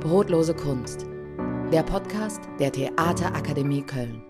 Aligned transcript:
Brotlose 0.00 0.54
Kunst. 0.54 1.02
Der 1.70 1.82
Podcast 1.82 2.40
der 2.58 2.72
Theaterakademie 2.72 3.82
Köln. 3.82 4.24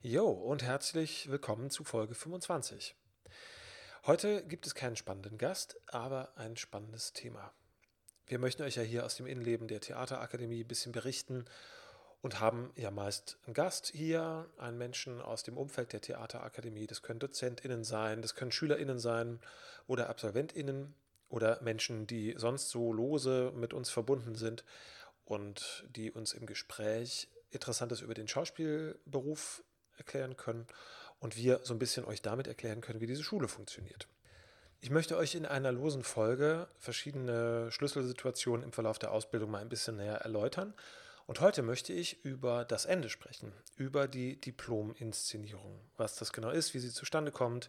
Jo 0.00 0.30
und 0.30 0.62
herzlich 0.62 1.30
willkommen 1.30 1.68
zu 1.68 1.84
Folge 1.84 2.14
25. 2.14 2.96
Heute 4.06 4.42
gibt 4.46 4.66
es 4.66 4.74
keinen 4.74 4.96
spannenden 4.96 5.36
Gast, 5.36 5.78
aber 5.86 6.32
ein 6.38 6.56
spannendes 6.56 7.12
Thema. 7.12 7.52
Wir 8.26 8.38
möchten 8.38 8.62
euch 8.62 8.76
ja 8.76 8.82
hier 8.82 9.04
aus 9.04 9.16
dem 9.16 9.26
Innenleben 9.26 9.68
der 9.68 9.82
Theaterakademie 9.82 10.64
ein 10.64 10.68
bisschen 10.68 10.92
berichten 10.92 11.44
und 12.20 12.40
haben 12.40 12.72
ja 12.74 12.90
meist 12.90 13.38
einen 13.46 13.54
Gast 13.54 13.88
hier, 13.94 14.46
einen 14.58 14.78
Menschen 14.78 15.20
aus 15.20 15.42
dem 15.42 15.56
Umfeld 15.56 15.92
der 15.92 16.00
Theaterakademie. 16.00 16.86
Das 16.86 17.02
können 17.02 17.20
DozentInnen 17.20 17.84
sein, 17.84 18.22
das 18.22 18.34
können 18.34 18.50
SchülerInnen 18.50 18.98
sein 18.98 19.40
oder 19.86 20.10
AbsolventInnen 20.10 20.94
oder 21.28 21.60
Menschen, 21.62 22.06
die 22.06 22.34
sonst 22.36 22.70
so 22.70 22.92
lose 22.92 23.52
mit 23.54 23.72
uns 23.72 23.90
verbunden 23.90 24.34
sind 24.34 24.64
und 25.24 25.86
die 25.90 26.10
uns 26.10 26.32
im 26.32 26.46
Gespräch 26.46 27.28
Interessantes 27.50 28.00
über 28.00 28.14
den 28.14 28.28
Schauspielberuf 28.28 29.62
erklären 29.96 30.36
können 30.36 30.66
und 31.20 31.36
wir 31.36 31.60
so 31.62 31.74
ein 31.74 31.78
bisschen 31.78 32.04
euch 32.04 32.22
damit 32.22 32.46
erklären 32.46 32.80
können, 32.80 33.00
wie 33.00 33.06
diese 33.06 33.22
Schule 33.22 33.48
funktioniert. 33.48 34.08
Ich 34.80 34.90
möchte 34.90 35.16
euch 35.16 35.34
in 35.34 35.44
einer 35.44 35.72
losen 35.72 36.04
Folge 36.04 36.68
verschiedene 36.78 37.70
Schlüsselsituationen 37.72 38.64
im 38.64 38.72
Verlauf 38.72 38.98
der 38.98 39.12
Ausbildung 39.12 39.50
mal 39.50 39.60
ein 39.60 39.68
bisschen 39.68 39.96
näher 39.96 40.18
erläutern 40.18 40.74
und 41.28 41.40
heute 41.40 41.60
möchte 41.60 41.92
ich 41.92 42.24
über 42.24 42.64
das 42.64 42.86
Ende 42.86 43.10
sprechen, 43.10 43.52
über 43.76 44.08
die 44.08 44.40
Diplom-Inszenierung, 44.40 45.78
was 45.98 46.16
das 46.16 46.32
genau 46.32 46.48
ist, 46.48 46.72
wie 46.72 46.78
sie 46.78 46.90
zustande 46.90 47.30
kommt, 47.30 47.68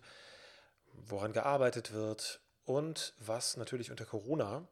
woran 0.94 1.34
gearbeitet 1.34 1.92
wird 1.92 2.40
und 2.64 3.14
was 3.20 3.58
natürlich 3.58 3.92
unter 3.92 4.06
Corona 4.06 4.66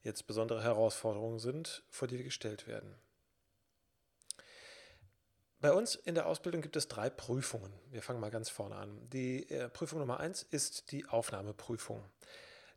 jetzt 0.00 0.26
besondere 0.26 0.62
Herausforderungen 0.62 1.40
sind, 1.40 1.84
vor 1.90 2.08
die 2.08 2.16
wir 2.16 2.24
gestellt 2.24 2.66
werden. 2.66 2.94
Bei 5.60 5.74
uns 5.74 5.94
in 5.94 6.14
der 6.14 6.24
Ausbildung 6.24 6.62
gibt 6.62 6.76
es 6.76 6.88
drei 6.88 7.10
Prüfungen. 7.10 7.70
Wir 7.90 8.00
fangen 8.00 8.18
mal 8.18 8.30
ganz 8.30 8.48
vorne 8.48 8.76
an. 8.76 9.10
Die 9.10 9.46
äh, 9.50 9.68
Prüfung 9.68 9.98
Nummer 9.98 10.20
eins 10.20 10.42
ist 10.42 10.90
die 10.90 11.06
Aufnahmeprüfung. 11.06 12.02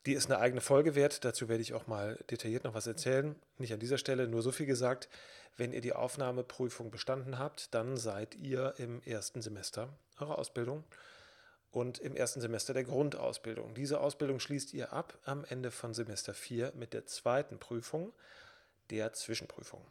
Die 0.06 0.14
ist 0.14 0.30
eine 0.30 0.40
eigene 0.40 0.62
Folge 0.62 0.96
wert. 0.96 1.26
Dazu 1.26 1.50
werde 1.50 1.62
ich 1.62 1.74
auch 1.74 1.88
mal 1.88 2.24
detailliert 2.30 2.64
noch 2.64 2.76
was 2.76 2.86
erzählen. 2.86 3.36
Nicht 3.58 3.74
an 3.74 3.80
dieser 3.80 3.98
Stelle, 3.98 4.28
nur 4.28 4.42
so 4.42 4.52
viel 4.52 4.68
gesagt. 4.68 5.10
Wenn 5.58 5.74
ihr 5.74 5.82
die 5.82 5.94
Aufnahmeprüfung 5.94 6.92
bestanden 6.92 7.40
habt, 7.40 7.74
dann 7.74 7.98
seid 7.98 8.36
ihr 8.36 8.74
im 8.78 9.02
ersten 9.04 9.42
Semester 9.42 9.90
eurer 10.20 10.38
Ausbildung 10.38 10.84
und 11.72 11.98
im 12.00 12.16
ersten 12.16 12.40
Semester 12.40 12.74
der 12.74 12.84
Grundausbildung. 12.84 13.74
Diese 13.74 14.00
Ausbildung 14.00 14.40
schließt 14.40 14.74
ihr 14.74 14.94
ab 14.94 15.18
am 15.26 15.44
Ende 15.46 15.72
von 15.72 15.94
Semester 15.94 16.34
4 16.34 16.74
mit 16.76 16.94
der 16.94 17.06
zweiten 17.06 17.58
Prüfung, 17.58 18.14
der 18.92 19.14
Zwischenprüfung. 19.14 19.82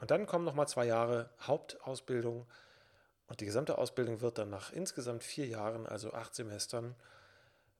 Und 0.00 0.10
dann 0.10 0.26
kommen 0.26 0.44
nochmal 0.44 0.68
zwei 0.68 0.86
Jahre 0.86 1.30
Hauptausbildung 1.40 2.46
und 3.28 3.40
die 3.40 3.46
gesamte 3.46 3.78
Ausbildung 3.78 4.20
wird 4.20 4.38
dann 4.38 4.50
nach 4.50 4.72
insgesamt 4.72 5.24
vier 5.24 5.46
Jahren, 5.46 5.86
also 5.86 6.12
acht 6.12 6.34
Semestern, 6.34 6.94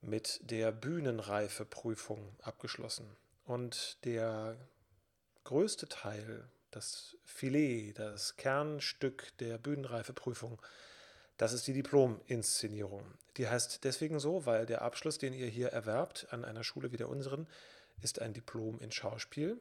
mit 0.01 0.41
der 0.43 0.73
Bühnenreifeprüfung 0.73 2.37
abgeschlossen. 2.43 3.17
Und 3.45 4.05
der 4.05 4.57
größte 5.45 5.89
Teil, 5.89 6.49
das 6.71 7.17
Filet, 7.25 7.95
das 7.95 8.37
Kernstück 8.37 9.37
der 9.39 9.59
Bühnenreifeprüfung, 9.59 10.61
das 11.39 11.53
ist 11.53 11.67
die 11.67 11.73
Diplom-Inszenierung. 11.73 13.05
Die 13.37 13.49
heißt 13.49 13.85
deswegen 13.85 14.19
so, 14.19 14.45
weil 14.45 14.67
der 14.67 14.83
Abschluss, 14.83 15.19
den 15.19 15.33
ihr 15.33 15.47
hier 15.47 15.69
erwerbt 15.69 16.27
an 16.31 16.45
einer 16.45 16.65
Schule 16.65 16.91
wie 16.93 16.97
der 16.97 17.09
unseren, 17.09 17.47
ist 18.03 18.21
ein 18.21 18.35
Diplom 18.35 18.81
in 18.81 18.91
Schauspiel. 18.91 19.61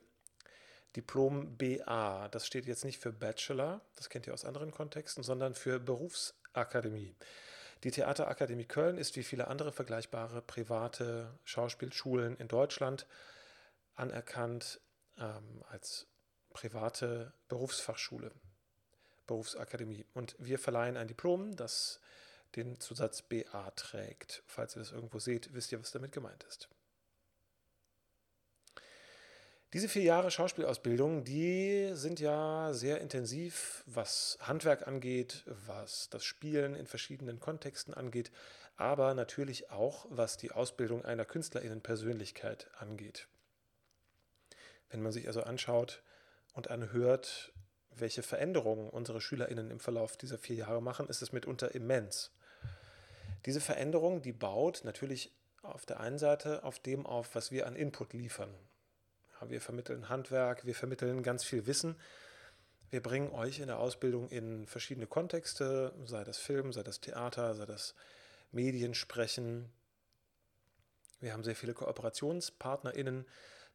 Diplom 0.95 1.58
BA, 1.58 2.27
das 2.30 2.48
steht 2.48 2.65
jetzt 2.65 2.83
nicht 2.83 2.99
für 2.99 3.11
Bachelor, 3.11 3.81
das 3.95 4.09
kennt 4.09 4.25
ihr 4.25 4.33
aus 4.33 4.45
anderen 4.45 4.71
Kontexten, 4.71 5.23
sondern 5.23 5.54
für 5.54 5.80
Berufsakademie. 5.80 7.15
Die 7.83 7.92
Theaterakademie 7.92 8.65
Köln 8.65 8.98
ist 8.98 9.15
wie 9.15 9.23
viele 9.23 9.48
andere 9.48 9.71
vergleichbare 9.71 10.42
private 10.42 11.38
Schauspielschulen 11.43 12.38
in 12.38 12.48
Deutschland 12.48 13.05
anerkannt 13.95 14.80
ähm, 15.17 15.64
als 15.70 16.08
private 16.54 17.33
Berufsfachschule, 17.49 18.32
Berufsakademie. 19.27 20.05
Und 20.14 20.36
wir 20.39 20.58
verleihen 20.58 20.98
ein 20.98 21.08
Diplom, 21.08 21.55
das 21.55 21.99
den 22.55 22.80
Zusatz 22.80 23.21
BA 23.21 23.71
trägt. 23.71 24.43
Falls 24.48 24.76
ihr 24.76 24.80
das 24.80 24.92
irgendwo 24.92 25.20
seht, 25.20 25.54
wisst 25.54 25.71
ihr, 25.71 25.80
was 25.80 25.92
damit 25.92 26.11
gemeint 26.11 26.43
ist. 26.45 26.70
Diese 29.73 29.89
vier 29.89 30.04
Jahre 30.04 30.32
Schauspielausbildung, 30.32 31.26
die 31.26 31.89
sind 31.92 32.22
ja 32.22 32.72
sehr 32.72 33.02
intensiv, 33.02 33.83
was 33.86 34.38
Handwerk 34.39 34.88
angeht, 34.88 35.44
was 35.67 36.10
das 36.10 36.23
Spielen 36.23 36.73
in 36.73 36.88
verschiedenen 36.88 37.42
Kontexten 37.42 37.94
angeht, 37.94 38.32
aber 38.78 39.14
natürlich 39.14 39.70
auch, 39.70 40.05
was 40.10 40.38
die 40.38 40.52
Ausbildung 40.52 41.04
einer 41.04 41.26
Künstlerinnenpersönlichkeit 41.26 42.70
angeht. 42.78 43.28
Wenn 44.89 45.02
man 45.02 45.11
sich 45.11 45.28
also 45.28 45.44
anschaut 45.44 46.02
und 46.54 46.72
anhört, 46.72 47.52
welche 47.89 48.23
Veränderungen 48.23 48.89
unsere 48.89 49.20
Schülerinnen 49.20 49.70
im 49.70 49.82
Verlauf 49.82 50.16
dieser 50.16 50.38
vier 50.38 50.55
Jahre 50.55 50.82
machen, 50.82 51.10
ist 51.10 51.22
es 51.22 51.34
mitunter 51.34 51.76
immens. 51.76 52.32
Diese 53.45 53.60
Veränderung, 53.60 54.22
die 54.22 54.32
baut 54.32 54.86
natürlich 54.86 55.36
auf 55.61 55.86
der 55.86 55.99
einen 55.99 56.20
Seite 56.20 56.64
auf 56.64 56.80
dem 56.80 57.05
auf, 57.05 57.36
was 57.36 57.52
wir 57.52 57.67
an 57.67 57.76
Input 57.76 58.14
liefern. 58.14 58.54
Wir 59.45 59.61
vermitteln 59.61 60.09
Handwerk, 60.09 60.65
wir 60.65 60.75
vermitteln 60.75 61.23
ganz 61.23 61.43
viel 61.43 61.67
Wissen. 61.67 61.95
Wir 62.89 63.02
bringen 63.02 63.31
euch 63.31 63.59
in 63.59 63.67
der 63.67 63.80
Ausbildung 63.80 64.30
in 64.30 64.65
verschiedene 64.65 65.08
Kontexte, 65.08 65.93
sei 66.05 66.23
das 66.23 66.37
Film, 66.37 66.71
sei 66.71 66.83
das 66.83 67.02
Theater, 67.02 67.53
sei 67.53 67.65
das 67.65 67.95
Mediensprechen. 68.52 69.70
Wir 71.20 71.33
haben 71.33 71.43
sehr 71.43 71.55
viele 71.55 71.73
KooperationspartnerInnen. 71.73 73.25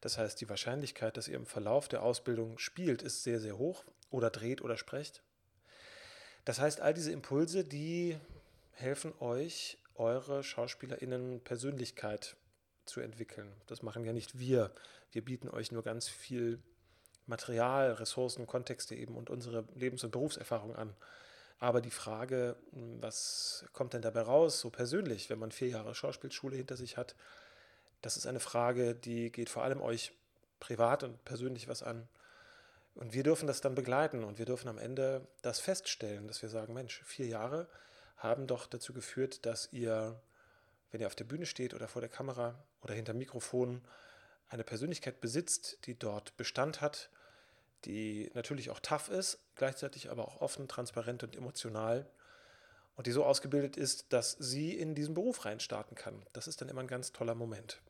Das 0.01 0.17
heißt, 0.17 0.41
die 0.41 0.49
Wahrscheinlichkeit, 0.49 1.15
dass 1.15 1.27
ihr 1.27 1.35
im 1.35 1.45
Verlauf 1.45 1.87
der 1.87 2.03
Ausbildung 2.03 2.57
spielt, 2.57 3.01
ist 3.01 3.23
sehr, 3.23 3.39
sehr 3.39 3.57
hoch 3.57 3.85
oder 4.09 4.29
dreht 4.29 4.61
oder 4.61 4.77
sprecht. 4.77 5.23
Das 6.45 6.59
heißt, 6.59 6.81
all 6.81 6.93
diese 6.93 7.11
Impulse, 7.11 7.63
die 7.63 8.17
helfen 8.71 9.13
euch, 9.19 9.77
eure 9.95 10.43
SchauspielerInnen 10.43 11.41
Persönlichkeit 11.43 12.35
zu 12.85 13.01
entwickeln. 13.01 13.51
Das 13.67 13.81
machen 13.81 14.03
ja 14.05 14.13
nicht 14.13 14.39
wir. 14.39 14.71
Wir 15.11 15.23
bieten 15.23 15.49
euch 15.49 15.71
nur 15.71 15.83
ganz 15.83 16.07
viel 16.07 16.61
Material, 17.25 17.93
Ressourcen, 17.93 18.47
Kontexte 18.47 18.95
eben 18.95 19.15
und 19.15 19.29
unsere 19.29 19.65
Lebens- 19.75 20.03
und 20.03 20.11
Berufserfahrung 20.11 20.75
an. 20.75 20.95
Aber 21.59 21.81
die 21.81 21.91
Frage, 21.91 22.57
hm, 22.71 23.01
was 23.01 23.65
kommt 23.73 23.93
denn 23.93 24.01
dabei 24.01 24.21
raus, 24.21 24.59
so 24.59 24.69
persönlich, 24.69 25.29
wenn 25.29 25.39
man 25.39 25.51
vier 25.51 25.69
Jahre 25.69 25.95
Schauspielschule 25.95 26.57
hinter 26.57 26.75
sich 26.75 26.97
hat, 26.97 27.15
das 28.01 28.17
ist 28.17 28.27
eine 28.27 28.41
Frage, 28.41 28.95
die 28.95 29.31
geht 29.31 29.49
vor 29.49 29.63
allem 29.63 29.81
euch 29.81 30.11
privat 30.59 31.03
und 31.03 31.23
persönlich 31.23 31.69
was 31.69 31.83
an. 31.83 32.07
Und 32.95 33.13
wir 33.13 33.23
dürfen 33.23 33.47
das 33.47 33.61
dann 33.61 33.75
begleiten 33.75 34.23
und 34.23 34.37
wir 34.37 34.45
dürfen 34.45 34.67
am 34.67 34.77
Ende 34.77 35.25
das 35.41 35.59
feststellen, 35.59 36.27
dass 36.27 36.41
wir 36.41 36.49
sagen, 36.49 36.73
Mensch, 36.73 37.01
vier 37.05 37.27
Jahre 37.27 37.67
haben 38.17 38.45
doch 38.45 38.67
dazu 38.67 38.93
geführt, 38.93 39.45
dass 39.45 39.71
ihr 39.71 40.21
wenn 40.93 41.01
ihr 41.01 41.07
auf 41.07 41.15
der 41.15 41.25
Bühne 41.25 41.47
steht 41.47 41.73
oder 41.73 41.87
vor 41.87 42.01
der 42.01 42.09
Kamera 42.09 42.55
oder 42.83 42.93
hinter 42.93 43.13
Mikrofon, 43.13 43.81
eine 44.49 44.63
Persönlichkeit 44.63 45.21
besitzt, 45.21 45.79
die 45.85 45.97
dort 45.97 46.37
Bestand 46.37 46.81
hat, 46.81 47.09
die 47.85 48.29
natürlich 48.33 48.69
auch 48.69 48.79
tough 48.79 49.09
ist, 49.09 49.39
gleichzeitig 49.55 50.09
aber 50.09 50.27
auch 50.27 50.41
offen, 50.41 50.67
transparent 50.67 51.23
und 51.23 51.35
emotional 51.35 52.05
und 52.95 53.07
die 53.07 53.11
so 53.11 53.25
ausgebildet 53.25 53.77
ist, 53.77 54.13
dass 54.13 54.31
sie 54.39 54.77
in 54.77 54.95
diesen 54.95 55.15
Beruf 55.15 55.45
reinstarten 55.45 55.95
kann. 55.95 56.25
Das 56.33 56.47
ist 56.47 56.61
dann 56.61 56.69
immer 56.69 56.81
ein 56.81 56.87
ganz 56.87 57.11
toller 57.11 57.35
Moment. 57.35 57.81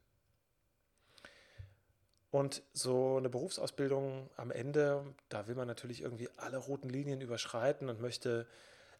Und 2.32 2.64
so 2.74 3.18
eine 3.18 3.30
Berufsausbildung 3.30 4.30
am 4.38 4.50
Ende, 4.50 5.06
da 5.30 5.48
will 5.48 5.54
man 5.54 5.68
natürlich 5.68 6.02
irgendwie 6.02 6.30
alle 6.38 6.58
roten 6.58 6.90
Linien 6.90 7.22
überschreiten 7.22 7.90
und 7.90 8.02
möchte 8.02 8.48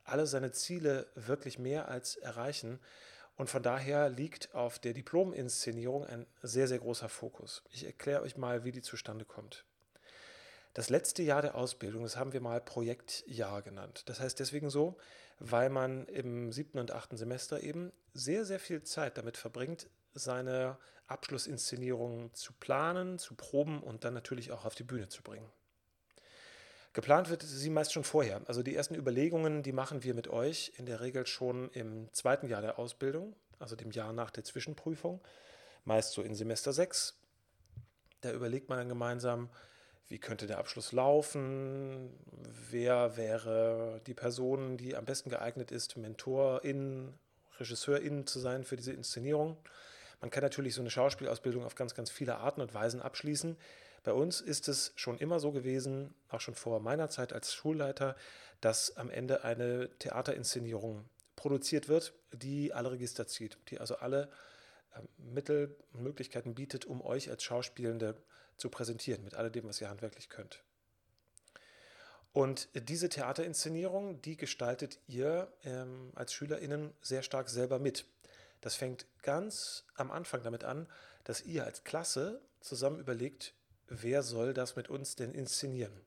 alle 0.04 0.28
seine 0.28 0.52
Ziele 0.52 1.08
wirklich 1.16 1.58
mehr 1.58 1.88
als 1.88 2.16
erreichen. 2.16 2.80
Und 3.36 3.50
von 3.50 3.64
daher 3.64 4.10
liegt 4.10 4.54
auf 4.54 4.80
der 4.80 4.94
Diplominszenierung 4.94 6.06
ein 6.06 6.28
sehr, 6.44 6.68
sehr 6.68 6.80
großer 6.80 7.10
Fokus. 7.10 7.64
Ich 7.72 7.84
erkläre 7.86 8.22
euch 8.22 8.38
mal, 8.38 8.64
wie 8.64 8.72
die 8.72 8.82
zustande 8.82 9.26
kommt. 9.26 9.66
Das 10.74 10.90
letzte 10.90 11.22
Jahr 11.24 11.42
der 11.42 11.56
Ausbildung, 11.56 12.04
das 12.04 12.18
haben 12.18 12.34
wir 12.34 12.42
mal 12.42 12.60
Projektjahr 12.60 13.62
genannt. 13.62 14.04
Das 14.08 14.20
heißt 14.20 14.40
deswegen 14.40 14.70
so, 14.70 14.98
weil 15.40 15.70
man 15.70 16.08
im 16.08 16.52
siebten 16.52 16.80
und 16.80 16.92
achten 16.92 17.18
Semester 17.18 17.62
eben 17.62 17.92
sehr, 18.14 18.46
sehr 18.46 18.60
viel 18.60 18.84
Zeit 18.84 19.18
damit 19.18 19.38
verbringt, 19.38 19.88
seine 20.14 20.78
Abschlussinszenierung 21.08 22.34
zu 22.34 22.54
planen, 22.54 23.20
zu 23.20 23.36
proben 23.36 23.84
und 23.84 24.04
dann 24.04 24.14
natürlich 24.14 24.52
auch 24.52 24.66
auf 24.66 24.76
die 24.76 24.84
Bühne 24.84 25.10
zu 25.10 25.22
bringen. 25.22 25.50
Geplant 26.94 27.30
wird 27.30 27.42
sie 27.42 27.70
meist 27.72 27.92
schon 27.92 28.04
vorher. 28.04 28.42
Also 28.46 28.62
die 28.62 28.76
ersten 28.76 28.96
Überlegungen, 28.96 29.64
die 29.64 29.72
machen 29.72 30.04
wir 30.04 30.14
mit 30.14 30.28
euch 30.28 30.74
in 30.78 30.86
der 30.86 31.02
Regel 31.02 31.26
schon 31.26 31.70
im 31.72 32.12
zweiten 32.14 32.48
Jahr 32.48 32.62
der 32.62 32.78
Ausbildung. 32.80 33.36
also 33.60 33.76
dem 33.76 33.92
Jahr 33.92 34.12
nach 34.12 34.30
der 34.30 34.44
Zwischenprüfung, 34.44 35.22
meist 35.86 36.12
so 36.12 36.22
in 36.22 36.36
Semester 36.36 36.74
6. 36.74 37.18
Da 38.22 38.32
überlegt 38.32 38.70
man 38.70 38.78
dann 38.78 38.90
gemeinsam, 38.90 39.50
wie 40.08 40.20
könnte 40.20 40.48
der 40.48 40.58
Abschluss 40.58 40.92
laufen, 40.92 42.12
wer 42.70 43.16
wäre 43.16 44.02
die 44.06 44.14
Person, 44.14 44.78
die 44.78 44.96
am 44.96 45.06
besten 45.06 45.30
geeignet 45.30 45.72
ist, 45.72 45.96
Mentorin, 45.98 47.14
Regisseurin 47.58 48.28
zu 48.28 48.40
sein 48.40 48.64
für 48.66 48.76
diese 48.76 48.92
Inszenierung. 48.92 49.58
Man 50.24 50.30
kann 50.30 50.42
natürlich 50.42 50.74
so 50.74 50.80
eine 50.80 50.90
Schauspielausbildung 50.90 51.66
auf 51.66 51.76
ganz, 51.76 51.96
ganz 51.96 52.10
viele 52.10 52.38
Arten 52.38 52.62
und 52.62 52.74
Weisen 52.74 53.02
abschließen. 53.02 53.58
Bei 54.06 54.14
uns 54.14 54.40
ist 54.40 54.70
es 54.70 54.94
schon 54.96 55.18
immer 55.18 55.42
so 55.42 55.52
gewesen, 55.52 56.16
auch 56.30 56.40
schon 56.40 56.56
vor 56.56 56.80
meiner 56.80 57.10
Zeit 57.10 57.34
als 57.34 57.54
Schulleiter, 57.54 58.16
dass 58.62 58.96
am 58.96 59.10
Ende 59.10 59.44
eine 59.44 59.90
Theaterinszenierung 60.00 61.04
produziert 61.36 61.90
wird, 61.90 62.14
die 62.32 62.72
alle 62.72 62.94
Register 62.94 63.28
zieht, 63.28 63.58
die 63.68 63.82
also 63.82 63.98
alle 63.98 64.30
ähm, 64.96 65.10
Mittel 65.18 65.76
und 65.92 66.04
Möglichkeiten 66.04 66.56
bietet, 66.56 66.86
um 66.86 67.02
euch 67.02 67.30
als 67.30 67.44
Schauspielende 67.44 68.16
zu 68.56 68.70
präsentieren, 68.70 69.26
mit 69.26 69.34
all 69.34 69.52
dem, 69.52 69.66
was 69.66 69.82
ihr 69.82 69.90
handwerklich 69.90 70.30
könnt. 70.30 70.64
Und 72.32 72.70
diese 72.74 73.10
Theaterinszenierung, 73.10 74.22
die 74.22 74.38
gestaltet 74.38 75.00
ihr 75.06 75.52
ähm, 75.66 76.14
als 76.16 76.32
SchülerInnen 76.32 76.94
sehr 77.02 77.24
stark 77.24 77.50
selber 77.50 77.78
mit. 77.78 78.06
Das 78.64 78.76
fängt 78.76 79.06
ganz 79.22 79.84
am 79.96 80.10
Anfang 80.10 80.42
damit 80.42 80.64
an, 80.64 80.88
dass 81.26 81.42
ihr 81.42 81.66
als 81.66 81.84
Klasse 81.84 82.42
zusammen 82.62 82.98
überlegt, 82.98 83.54
wer 83.90 84.24
soll 84.24 84.54
das 84.54 84.78
mit 84.78 84.88
uns 84.88 85.18
denn 85.18 85.34
inszenieren? 85.34 86.00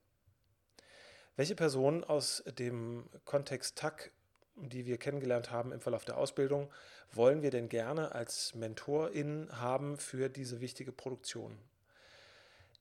Welche 1.35 1.53
Person 1.53 2.03
aus 2.03 2.43
dem 2.57 3.07
Kontext 3.25 3.77
TAC, 3.77 4.11
die 4.55 4.87
wir 4.87 4.97
kennengelernt 4.97 5.51
haben 5.51 5.71
im 5.71 5.81
Verlauf 5.81 6.03
der 6.03 6.17
Ausbildung, 6.17 6.73
wollen 7.11 7.43
wir 7.43 7.51
denn 7.51 7.69
gerne 7.69 8.15
als 8.15 8.55
Mentorin 8.55 9.49
haben 9.51 9.97
für 9.97 10.27
diese 10.27 10.59
wichtige 10.59 10.91
Produktion? 10.91 11.59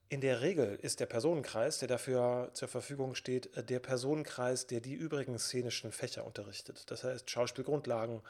In 0.08 0.22
der 0.22 0.40
Regel 0.40 0.76
ist 0.80 1.00
der 1.00 1.06
Personenkreis, 1.06 1.80
der 1.80 1.88
dafür 1.88 2.48
zur 2.54 2.68
Verfügung 2.68 3.14
steht, 3.14 3.50
der 3.68 3.80
Personenkreis, 3.80 4.66
der 4.66 4.80
die 4.80 4.94
übrigen 4.94 5.38
szenischen 5.38 5.92
Fächer 5.92 6.24
unterrichtet. 6.24 6.90
Das 6.90 7.04
heißt 7.04 7.28
Schauspielgrundlagen, 7.28 8.22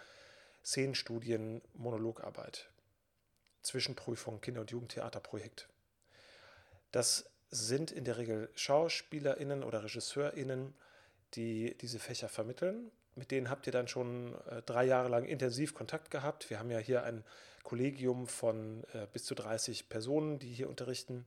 Szenenstudien, 0.67 1.63
Monologarbeit, 1.75 2.69
Zwischenprüfung, 3.63 4.41
Kinder- 4.41 4.63
und 4.63 4.73
Jugendtheaterprojekt. 4.73 5.69
Das 6.91 7.31
sind 7.51 7.93
in 7.93 8.05
der 8.05 8.19
Regel 8.19 8.51
SchauspielerInnen 8.57 9.63
oder 9.63 9.85
RegisseurInnen, 9.85 10.75
die 11.35 11.79
diese 11.79 12.01
Fächer 12.01 12.29
vermitteln. 12.29 12.91
Mit 13.15 13.31
denen 13.31 13.49
habt 13.49 13.69
ihr 13.69 13.73
dann 13.73 13.87
schon 13.87 14.35
äh, 14.49 14.61
drei 14.63 14.85
Jahre 14.85 15.09
lang 15.09 15.25
intensiv 15.25 15.73
Kontakt 15.73 16.11
gehabt. 16.11 16.51
Wir 16.51 16.59
haben 16.59 16.71
ja 16.73 16.79
hier 16.79 17.05
ein 17.05 17.23
Kollegium 17.63 18.27
von 18.27 18.83
äh, 18.93 19.07
bis 19.13 19.25
zu 19.25 19.37
30 19.37 19.89
Personen, 19.89 20.41
die 20.41 20.53
hier 20.53 20.69
unterrichten. 20.69 21.25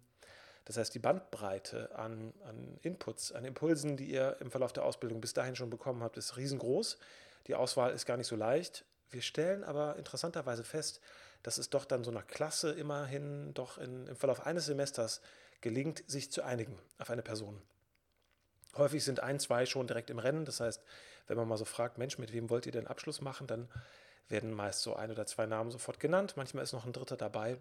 Das 0.65 0.75
heißt, 0.75 0.93
die 0.93 0.99
Bandbreite 0.99 1.95
an, 1.95 2.33
an 2.43 2.77
Inputs, 2.81 3.31
an 3.31 3.45
Impulsen, 3.45 3.95
die 3.95 4.11
ihr 4.11 4.35
im 4.41 4.51
Verlauf 4.51 4.73
der 4.73 4.83
Ausbildung 4.83 5.21
bis 5.21 5.33
dahin 5.33 5.55
schon 5.55 5.69
bekommen 5.69 6.03
habt, 6.03 6.17
ist 6.17 6.35
riesengroß. 6.35 6.97
Die 7.47 7.55
Auswahl 7.55 7.93
ist 7.93 8.05
gar 8.05 8.17
nicht 8.17 8.27
so 8.27 8.35
leicht. 8.35 8.83
Wir 9.11 9.21
stellen 9.21 9.63
aber 9.63 9.95
interessanterweise 9.95 10.63
fest, 10.63 11.01
dass 11.43 11.57
es 11.57 11.69
doch 11.69 11.85
dann 11.85 12.03
so 12.03 12.11
einer 12.11 12.23
Klasse 12.23 12.71
immerhin 12.71 13.53
doch 13.53 13.77
in, 13.77 14.07
im 14.07 14.15
Verlauf 14.15 14.45
eines 14.45 14.65
Semesters 14.65 15.21
gelingt, 15.61 16.03
sich 16.07 16.31
zu 16.31 16.43
einigen 16.43 16.77
auf 16.97 17.09
eine 17.09 17.21
Person. 17.21 17.61
Häufig 18.75 19.03
sind 19.03 19.21
ein, 19.21 19.39
zwei 19.39 19.65
schon 19.65 19.87
direkt 19.87 20.09
im 20.09 20.19
Rennen. 20.19 20.45
Das 20.45 20.59
heißt, 20.59 20.83
wenn 21.27 21.37
man 21.37 21.47
mal 21.47 21.57
so 21.57 21.65
fragt, 21.65 21.97
Mensch, 21.97 22.17
mit 22.17 22.33
wem 22.33 22.49
wollt 22.49 22.65
ihr 22.65 22.71
denn 22.71 22.87
Abschluss 22.87 23.21
machen, 23.21 23.47
dann 23.47 23.69
werden 24.27 24.53
meist 24.53 24.81
so 24.81 24.95
ein 24.95 25.11
oder 25.11 25.25
zwei 25.25 25.47
Namen 25.47 25.71
sofort 25.71 25.99
genannt. 25.99 26.33
Manchmal 26.37 26.63
ist 26.63 26.73
noch 26.73 26.85
ein 26.85 26.93
dritter 26.93 27.17
dabei. 27.17 27.57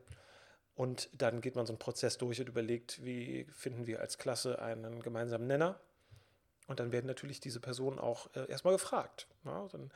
Und 0.75 1.09
dann 1.13 1.41
geht 1.41 1.57
man 1.57 1.67
so 1.67 1.73
einen 1.73 1.79
Prozess 1.79 2.19
durch 2.19 2.41
und 2.41 2.49
überlegt, 2.49 3.05
wie 3.05 3.47
finden 3.51 3.87
wir 3.87 4.01
als 4.01 4.19
Klasse 4.19 4.61
einen 4.61 5.03
gemeinsamen 5.03 5.47
Nenner. 5.47 5.81
Und 6.69 6.79
dann 6.79 6.93
werden 6.93 7.07
natürlich 7.07 7.41
diese 7.41 7.59
Personen 7.59 7.99
auch 7.99 8.33
äh, 8.37 8.49
erstmal 8.49 8.75
gefragt. 8.75 9.27
Ja, 9.45 9.67
dann 9.73 9.91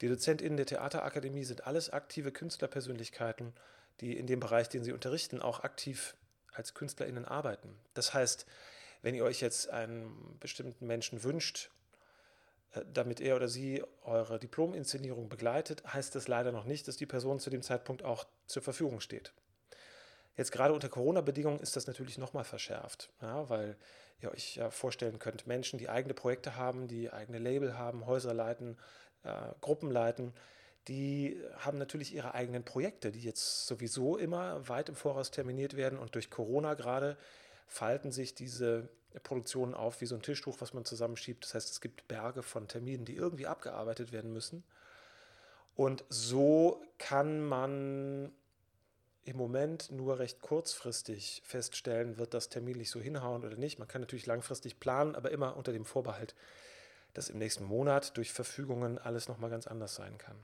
die 0.00 0.08
DozentInnen 0.08 0.56
der 0.56 0.66
Theaterakademie 0.66 1.44
sind 1.44 1.66
alles 1.66 1.90
aktive 1.90 2.32
Künstlerpersönlichkeiten, 2.32 3.52
die 4.00 4.16
in 4.16 4.26
dem 4.26 4.40
Bereich, 4.40 4.68
den 4.68 4.84
sie 4.84 4.92
unterrichten, 4.92 5.40
auch 5.40 5.60
aktiv 5.60 6.16
als 6.52 6.74
KünstlerInnen 6.74 7.24
arbeiten. 7.24 7.76
Das 7.94 8.14
heißt, 8.14 8.46
wenn 9.02 9.14
ihr 9.14 9.24
euch 9.24 9.40
jetzt 9.40 9.70
einen 9.70 10.36
bestimmten 10.40 10.86
Menschen 10.86 11.22
wünscht, 11.22 11.70
äh, 12.72 12.84
damit 12.92 13.20
er 13.20 13.36
oder 13.36 13.48
sie 13.48 13.82
eure 14.02 14.38
Diplominszenierung 14.38 15.28
begleitet, 15.28 15.82
heißt 15.92 16.14
das 16.14 16.28
leider 16.28 16.52
noch 16.52 16.64
nicht, 16.64 16.88
dass 16.88 16.96
die 16.96 17.06
Person 17.06 17.40
zu 17.40 17.50
dem 17.50 17.62
Zeitpunkt 17.62 18.04
auch 18.04 18.26
zur 18.46 18.62
Verfügung 18.62 19.00
steht. 19.00 19.32
Jetzt 20.36 20.52
gerade 20.52 20.72
unter 20.72 20.88
Corona-Bedingungen 20.88 21.60
ist 21.60 21.76
das 21.76 21.86
natürlich 21.86 22.16
nochmal 22.16 22.44
verschärft, 22.44 23.10
ja, 23.20 23.48
weil 23.50 23.76
ihr 24.20 24.32
euch 24.32 24.56
ja 24.56 24.70
vorstellen 24.70 25.18
könnt, 25.18 25.46
Menschen, 25.46 25.78
die 25.78 25.90
eigene 25.90 26.14
Projekte 26.14 26.56
haben, 26.56 26.88
die 26.88 27.12
eigene 27.12 27.38
Label 27.38 27.76
haben, 27.76 28.06
Häuser 28.06 28.32
leiten, 28.32 28.78
äh, 29.24 29.30
Gruppen 29.60 29.90
leiten, 29.90 30.32
die 30.88 31.40
haben 31.58 31.78
natürlich 31.78 32.14
ihre 32.14 32.34
eigenen 32.34 32.64
Projekte, 32.64 33.12
die 33.12 33.20
jetzt 33.20 33.66
sowieso 33.66 34.16
immer 34.16 34.68
weit 34.68 34.88
im 34.88 34.96
Voraus 34.96 35.30
terminiert 35.30 35.76
werden 35.76 35.98
und 35.98 36.14
durch 36.14 36.28
Corona 36.28 36.74
gerade 36.74 37.16
falten 37.68 38.10
sich 38.10 38.34
diese 38.34 38.88
Produktionen 39.22 39.74
auf 39.74 40.00
wie 40.00 40.06
so 40.06 40.14
ein 40.14 40.22
Tischtuch, 40.22 40.56
was 40.60 40.74
man 40.74 40.84
zusammenschiebt. 40.84 41.44
Das 41.44 41.54
heißt, 41.54 41.70
es 41.70 41.80
gibt 41.80 42.08
Berge 42.08 42.42
von 42.42 42.66
Terminen, 42.66 43.04
die 43.04 43.14
irgendwie 43.14 43.46
abgearbeitet 43.46 44.12
werden 44.12 44.32
müssen. 44.32 44.64
Und 45.74 46.04
so 46.08 46.82
kann 46.98 47.40
man 47.40 48.32
im 49.24 49.36
Moment 49.36 49.90
nur 49.90 50.18
recht 50.18 50.40
kurzfristig 50.40 51.42
feststellen, 51.44 52.18
wird 52.18 52.34
das 52.34 52.48
terminlich 52.48 52.90
so 52.90 53.00
hinhauen 53.00 53.44
oder 53.44 53.56
nicht. 53.56 53.78
Man 53.78 53.88
kann 53.88 54.00
natürlich 54.00 54.26
langfristig 54.26 54.80
planen, 54.80 55.14
aber 55.14 55.30
immer 55.30 55.56
unter 55.56 55.72
dem 55.72 55.84
Vorbehalt, 55.84 56.34
dass 57.14 57.28
im 57.28 57.38
nächsten 57.38 57.64
Monat 57.64 58.16
durch 58.16 58.32
Verfügungen 58.32 58.98
alles 58.98 59.28
nochmal 59.28 59.50
ganz 59.50 59.66
anders 59.66 59.94
sein 59.94 60.18
kann. 60.18 60.36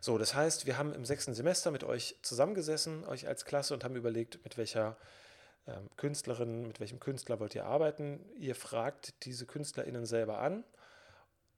So, 0.00 0.16
das 0.16 0.34
heißt, 0.34 0.66
wir 0.66 0.78
haben 0.78 0.92
im 0.94 1.04
sechsten 1.04 1.34
Semester 1.34 1.70
mit 1.70 1.82
euch 1.82 2.16
zusammengesessen, 2.22 3.04
euch 3.04 3.26
als 3.26 3.44
Klasse, 3.44 3.74
und 3.74 3.84
haben 3.84 3.96
überlegt, 3.96 4.42
mit 4.44 4.56
welcher 4.56 4.96
ähm, 5.66 5.88
Künstlerin, 5.96 6.66
mit 6.66 6.80
welchem 6.80 7.00
Künstler 7.00 7.40
wollt 7.40 7.54
ihr 7.54 7.66
arbeiten. 7.66 8.24
Ihr 8.38 8.54
fragt 8.54 9.24
diese 9.24 9.44
KünstlerInnen 9.44 10.06
selber 10.06 10.38
an 10.38 10.64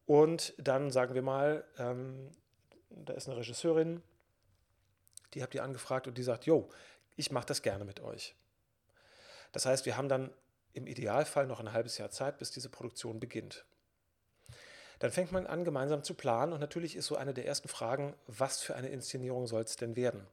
und 0.06 0.54
dann 0.58 0.90
sagen 0.90 1.14
wir 1.14 1.22
mal, 1.22 1.64
ähm, 1.78 2.30
da 2.88 3.12
ist 3.12 3.28
eine 3.28 3.36
Regisseurin, 3.36 4.02
die 5.34 5.42
habt 5.42 5.54
ihr 5.54 5.62
angefragt 5.62 6.08
und 6.08 6.18
die 6.18 6.22
sagt, 6.22 6.46
jo, 6.46 6.68
ich 7.16 7.30
mache 7.30 7.46
das 7.46 7.62
gerne 7.62 7.84
mit 7.84 8.00
euch. 8.00 8.34
Das 9.52 9.66
heißt, 9.66 9.86
wir 9.86 9.96
haben 9.96 10.08
dann 10.08 10.30
im 10.72 10.86
Idealfall 10.86 11.46
noch 11.46 11.60
ein 11.60 11.72
halbes 11.72 11.98
Jahr 11.98 12.10
Zeit, 12.10 12.38
bis 12.38 12.50
diese 12.50 12.68
Produktion 12.68 13.20
beginnt. 13.20 13.64
Dann 15.00 15.10
fängt 15.10 15.32
man 15.32 15.46
an, 15.46 15.64
gemeinsam 15.64 16.04
zu 16.04 16.14
planen 16.14 16.52
und 16.52 16.60
natürlich 16.60 16.94
ist 16.94 17.06
so 17.06 17.16
eine 17.16 17.32
der 17.32 17.46
ersten 17.46 17.68
Fragen, 17.68 18.14
was 18.26 18.60
für 18.60 18.76
eine 18.76 18.88
Inszenierung 18.88 19.46
soll 19.46 19.62
es 19.62 19.76
denn 19.76 19.96
werden? 19.96 20.26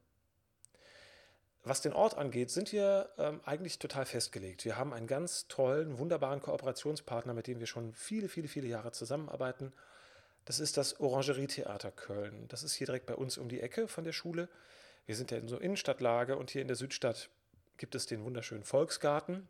Was 1.63 1.82
den 1.82 1.94
Ort 1.94 2.17
angeht, 2.17 2.50
sind 2.50 2.72
wir 2.72 3.10
ähm, 3.17 3.41
eigentlich 3.46 3.79
total 3.79 4.06
festgelegt. 4.06 4.63
Wir 4.63 4.77
haben 4.77 4.94
einen 4.94 5.08
ganz 5.08 5.48
tollen, 5.48 5.98
wunderbaren 5.98 6.41
Kooperationspartner, 6.41 7.34
mit 7.34 7.48
dem 7.48 7.60
wir 7.60 7.67
schon 7.67 7.94
viele, 7.94 8.29
viele, 8.29 8.48
viele 8.48 8.67
Jahre 8.67 8.91
zusammenarbeiten. 8.91 9.74
Das 10.46 10.60
ist 10.60 10.77
das 10.77 11.00
Orangerie-Theater 11.00 11.91
Köln. 11.91 12.48
Das 12.48 12.63
ist 12.63 12.74
hier 12.74 12.88
direkt 12.88 13.06
bei 13.06 13.15
uns 13.15 13.38
um 13.38 13.50
die 13.50 13.60
Ecke 13.60 13.89
von 13.89 14.06
der 14.06 14.13
Schule. 14.13 14.48
Wir 15.06 15.15
sind 15.15 15.32
ja 15.32 15.38
in 15.38 15.50
so 15.50 15.58
Innenstadtlage 15.58 16.38
und 16.38 16.51
hier 16.51 16.62
in 16.62 16.70
der 16.70 16.77
Südstadt 16.77 17.29
gibt 17.77 17.96
es 17.96 18.06
den 18.06 18.24
wunderschönen 18.24 18.63
Volksgarten. 18.63 19.50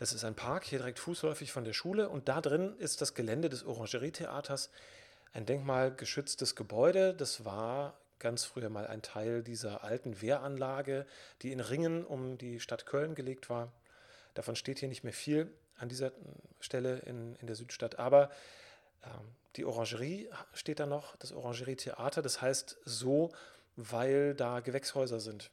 Das 0.00 0.14
ist 0.14 0.24
ein 0.24 0.34
Park, 0.34 0.64
hier 0.64 0.78
direkt 0.78 0.98
fußläufig 0.98 1.52
von 1.52 1.64
der 1.64 1.74
Schule 1.74 2.08
und 2.08 2.30
da 2.30 2.40
drin 2.40 2.74
ist 2.78 3.02
das 3.02 3.12
Gelände 3.12 3.50
des 3.50 3.66
Orangerietheaters, 3.66 4.70
ein 5.34 5.44
denkmalgeschütztes 5.44 6.56
Gebäude. 6.56 7.12
Das 7.12 7.44
war 7.44 7.98
ganz 8.18 8.46
früher 8.46 8.70
mal 8.70 8.86
ein 8.86 9.02
Teil 9.02 9.42
dieser 9.42 9.84
alten 9.84 10.22
Wehranlage, 10.22 11.04
die 11.42 11.52
in 11.52 11.60
Ringen 11.60 12.06
um 12.06 12.38
die 12.38 12.60
Stadt 12.60 12.86
Köln 12.86 13.14
gelegt 13.14 13.50
war. 13.50 13.74
Davon 14.32 14.56
steht 14.56 14.78
hier 14.78 14.88
nicht 14.88 15.04
mehr 15.04 15.12
viel 15.12 15.52
an 15.76 15.90
dieser 15.90 16.12
Stelle 16.60 17.00
in, 17.00 17.36
in 17.36 17.46
der 17.46 17.56
Südstadt, 17.56 17.98
aber 17.98 18.30
ähm, 19.04 19.34
die 19.56 19.66
Orangerie 19.66 20.30
steht 20.54 20.80
da 20.80 20.86
noch, 20.86 21.14
das 21.16 21.30
Orangerietheater. 21.30 22.22
Das 22.22 22.40
heißt 22.40 22.78
so, 22.86 23.32
weil 23.76 24.34
da 24.34 24.60
Gewächshäuser 24.60 25.20
sind. 25.20 25.50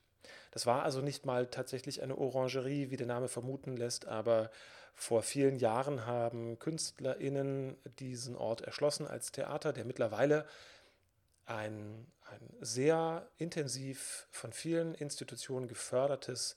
Das 0.52 0.66
war 0.66 0.84
also 0.84 1.02
nicht 1.02 1.26
mal 1.26 1.48
tatsächlich 1.48 2.02
eine 2.02 2.18
Orangerie, 2.18 2.90
wie 2.90 2.98
der 2.98 3.08
Name 3.08 3.28
vermuten 3.28 3.76
lässt, 3.78 4.08
aber 4.08 4.50
vor 4.96 5.22
vielen 5.22 5.58
Jahren 5.58 6.06
haben 6.06 6.58
KünstlerInnen 6.58 7.78
diesen 8.00 8.36
Ort 8.36 8.62
erschlossen 8.62 9.08
als 9.08 9.32
Theater, 9.32 9.72
der 9.72 9.86
mittlerweile 9.86 10.46
ein, 11.46 12.12
ein 12.32 12.50
sehr 12.62 13.28
intensiv 13.38 14.28
von 14.32 14.52
vielen 14.52 14.96
Institutionen 14.96 15.68
gefördertes, 15.68 16.56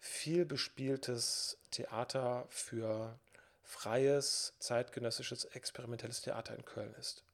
viel 0.00 0.44
bespieltes 0.44 1.58
Theater 1.70 2.46
für 2.48 3.18
freies, 3.62 4.54
zeitgenössisches, 4.58 5.44
experimentelles 5.44 6.22
Theater 6.22 6.54
in 6.54 6.64
Köln 6.64 6.94
ist. 6.98 7.24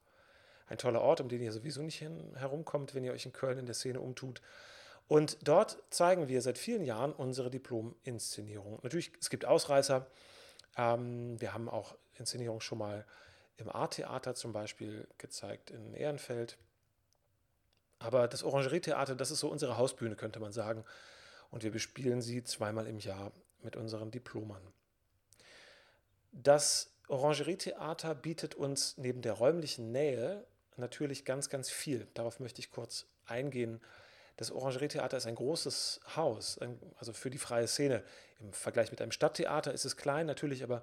ein 0.69 0.79
toller 0.79 1.03
Ort, 1.03 1.21
um 1.21 1.29
den 1.29 1.43
ihr 1.43 1.53
sowieso 1.53 1.83
nicht 1.83 2.01
herumkommt, 2.01 2.95
wenn 2.95 3.05
ihr 3.05 3.13
euch 3.13 3.27
in 3.27 3.33
Köln 3.33 3.59
in 3.59 3.67
der 3.67 3.75
Szene 3.75 4.01
umtut. 4.01 4.41
Und 5.09 5.37
dort 5.47 5.83
zeigen 5.91 6.29
wir 6.29 6.41
seit 6.41 6.59
vielen 6.59 6.85
Jahren 6.85 7.13
unsere 7.13 7.51
Diplom-Inszenierung. 7.51 8.79
Natürlich, 8.83 9.13
es 9.21 9.31
gibt 9.31 9.45
Ausreißer. 9.45 10.07
Ähm, 10.77 11.41
wir 11.41 11.53
haben 11.53 11.69
auch 11.69 11.95
Inszenierungen 12.15 12.61
schon 12.61 12.79
mal 12.79 13.05
im 13.57 13.69
Art-Theater 13.69 14.35
zum 14.35 14.53
Beispiel 14.53 15.07
gezeigt 15.19 15.71
in 15.71 15.95
Ehrenfeld. 15.95 16.57
Aber 17.99 18.27
das 18.27 18.43
Orangerietheater, 18.43 19.15
das 19.15 19.31
ist 19.31 19.41
so 19.41 19.49
unsere 19.49 19.77
Hausbühne, 19.77 20.17
könnte 20.17 20.41
man 20.41 20.53
sagen. 20.53 20.85
Und 21.51 21.63
wir 21.63 21.71
bespielen 21.71 22.23
sie 22.23 22.43
zweimal 22.43 22.87
im 22.87 22.99
Jahr 22.99 23.33
mit 23.63 23.77
unseren 23.77 24.11
Diplomern. 24.11 24.63
Das 26.33 26.91
Orangerietheater 27.09 28.15
bietet 28.15 28.55
uns 28.55 28.97
neben 28.97 29.23
der 29.23 29.35
räumlichen 29.35 29.93
Nähe 29.93 30.47
natürlich 30.77 31.25
ganz, 31.25 31.51
ganz 31.51 31.71
viel. 31.71 32.09
Darauf 32.15 32.41
möchte 32.41 32.61
ich 32.61 32.71
kurz 32.71 33.07
eingehen. 33.27 33.81
Das 34.37 34.51
Orangerietheater 34.51 35.17
ist 35.17 35.27
ein 35.27 35.35
großes 35.35 36.01
Haus, 36.17 36.59
also 36.97 37.13
für 37.13 37.31
die 37.31 37.39
freie 37.39 37.69
Szene. 37.69 38.03
Im 38.41 38.53
Vergleich 38.53 38.91
mit 38.91 39.01
einem 39.01 39.13
Stadttheater 39.13 39.73
ist 39.73 39.85
es 39.85 39.97
klein, 39.97 40.27
natürlich, 40.27 40.65
aber 40.65 40.83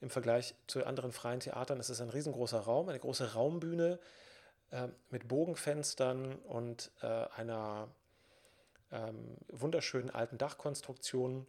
im 0.00 0.10
Vergleich 0.10 0.54
zu 0.66 0.84
anderen 0.84 1.12
freien 1.12 1.40
Theatern 1.40 1.80
ist 1.80 1.88
es 1.88 2.00
ein 2.00 2.10
riesengroßer 2.10 2.60
Raum, 2.60 2.88
eine 2.88 3.00
große 3.00 3.34
Raumbühne 3.34 3.98
äh, 4.70 4.88
mit 5.10 5.28
Bogenfenstern 5.28 6.36
und 6.36 6.90
äh, 7.02 7.06
einer 7.06 7.88
ähm, 8.92 9.36
wunderschönen 9.48 10.10
alten 10.10 10.38
Dachkonstruktion. 10.38 11.46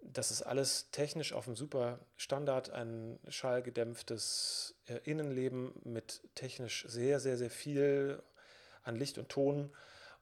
Das 0.00 0.30
ist 0.30 0.42
alles 0.42 0.90
technisch 0.90 1.32
auf 1.32 1.46
einem 1.46 1.56
super 1.56 1.98
Standard, 2.16 2.70
ein 2.70 3.18
schallgedämpftes 3.28 4.76
äh, 4.86 4.98
Innenleben 5.04 5.72
mit 5.84 6.22
technisch 6.34 6.84
sehr, 6.88 7.20
sehr, 7.20 7.36
sehr 7.36 7.50
viel 7.50 8.22
an 8.82 8.96
Licht 8.96 9.18
und 9.18 9.28
Ton 9.28 9.70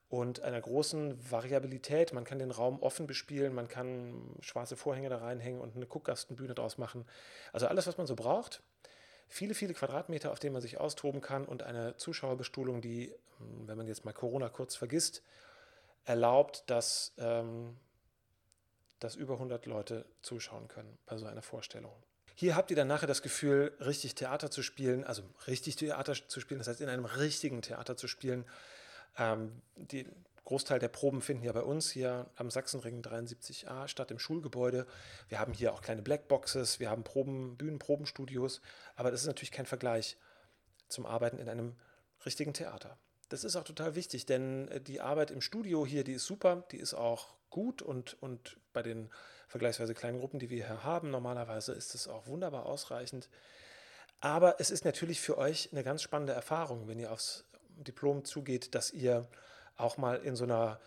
und 0.08 0.40
einer 0.40 0.60
großen 0.60 1.30
Variabilität. 1.30 2.12
Man 2.12 2.24
kann 2.24 2.38
den 2.38 2.50
Raum 2.50 2.80
offen 2.80 3.06
bespielen, 3.06 3.54
man 3.54 3.68
kann 3.68 4.36
schwarze 4.40 4.76
Vorhänge 4.76 5.08
da 5.08 5.18
reinhängen 5.18 5.60
und 5.60 5.74
eine 5.74 5.86
Guckgastenbühne 5.86 6.54
draus 6.54 6.78
machen. 6.78 7.04
Also 7.52 7.66
alles, 7.66 7.86
was 7.86 7.98
man 7.98 8.06
so 8.06 8.14
braucht. 8.14 8.62
Viele, 9.28 9.54
viele 9.54 9.74
Quadratmeter, 9.74 10.30
auf 10.30 10.38
denen 10.38 10.52
man 10.52 10.62
sich 10.62 10.78
austoben 10.78 11.20
kann 11.20 11.44
und 11.44 11.64
eine 11.64 11.96
Zuschauerbestuhlung, 11.96 12.80
die, 12.80 13.12
hm, 13.38 13.66
wenn 13.66 13.76
man 13.76 13.88
jetzt 13.88 14.04
mal 14.04 14.12
Corona 14.12 14.48
kurz 14.48 14.76
vergisst, 14.76 15.22
erlaubt, 16.04 16.62
dass, 16.68 17.12
ähm, 17.18 17.76
dass 19.00 19.16
über 19.16 19.34
100 19.34 19.66
Leute 19.66 20.06
zuschauen 20.22 20.68
können 20.68 20.96
bei 21.06 21.18
so 21.18 21.26
einer 21.26 21.42
Vorstellung. 21.42 21.92
Hier 22.36 22.54
habt 22.54 22.70
ihr 22.70 22.76
dann 22.76 22.86
nachher 22.86 23.08
das 23.08 23.22
Gefühl, 23.22 23.72
richtig 23.80 24.14
Theater 24.14 24.50
zu 24.50 24.62
spielen, 24.62 25.02
also 25.02 25.22
richtig 25.48 25.74
Theater 25.74 26.14
zu 26.14 26.38
spielen, 26.38 26.58
das 26.58 26.68
heißt 26.68 26.80
in 26.80 26.88
einem 26.88 27.06
richtigen 27.06 27.62
Theater 27.62 27.96
zu 27.96 28.06
spielen 28.06 28.44
ähm, 29.18 29.62
die 29.76 30.06
Großteil 30.46 30.78
der 30.78 30.88
Proben 30.88 31.22
finden 31.22 31.42
ja 31.42 31.52
bei 31.52 31.62
uns 31.62 31.90
hier 31.90 32.30
am 32.36 32.50
Sachsenring 32.50 33.02
73a 33.02 33.88
statt 33.88 34.12
im 34.12 34.20
Schulgebäude. 34.20 34.86
Wir 35.28 35.40
haben 35.40 35.52
hier 35.52 35.72
auch 35.72 35.82
kleine 35.82 36.02
Blackboxes, 36.02 36.78
wir 36.78 36.88
haben 36.88 37.02
Proben, 37.02 37.56
Bühnenprobenstudios, 37.56 38.60
aber 38.94 39.10
das 39.10 39.22
ist 39.22 39.26
natürlich 39.26 39.50
kein 39.50 39.66
Vergleich 39.66 40.16
zum 40.88 41.04
Arbeiten 41.04 41.38
in 41.38 41.48
einem 41.48 41.74
richtigen 42.24 42.54
Theater. 42.54 42.96
Das 43.28 43.42
ist 43.42 43.56
auch 43.56 43.64
total 43.64 43.96
wichtig, 43.96 44.24
denn 44.26 44.68
äh, 44.68 44.80
die 44.80 45.00
Arbeit 45.00 45.32
im 45.32 45.40
Studio 45.40 45.84
hier, 45.84 46.04
die 46.04 46.12
ist 46.12 46.26
super, 46.26 46.64
die 46.70 46.78
ist 46.78 46.94
auch 46.94 47.34
gut 47.50 47.82
und, 47.82 48.20
und 48.22 48.58
bei 48.72 48.82
den 48.82 49.10
vergleichsweise 49.48 49.94
kleinen 49.94 50.20
Gruppen, 50.20 50.38
die 50.38 50.50
wir 50.50 50.64
hier 50.64 50.84
haben, 50.84 51.10
normalerweise 51.10 51.72
ist 51.72 51.94
es 51.94 52.06
auch 52.06 52.26
wunderbar 52.28 52.66
ausreichend. 52.66 53.28
Aber 54.20 54.60
es 54.60 54.70
ist 54.70 54.84
natürlich 54.84 55.20
für 55.20 55.38
euch 55.38 55.70
eine 55.72 55.82
ganz 55.82 56.02
spannende 56.02 56.32
Erfahrung, 56.32 56.86
wenn 56.86 56.98
ihr 56.98 57.12
aufs 57.12 57.44
Diplom 57.76 58.24
zugeht, 58.24 58.74
dass 58.74 58.90
ihr 58.90 59.28
auch 59.76 59.96
mal 59.96 60.16
in 60.16 60.36
so 60.36 60.44
einer 60.44 60.80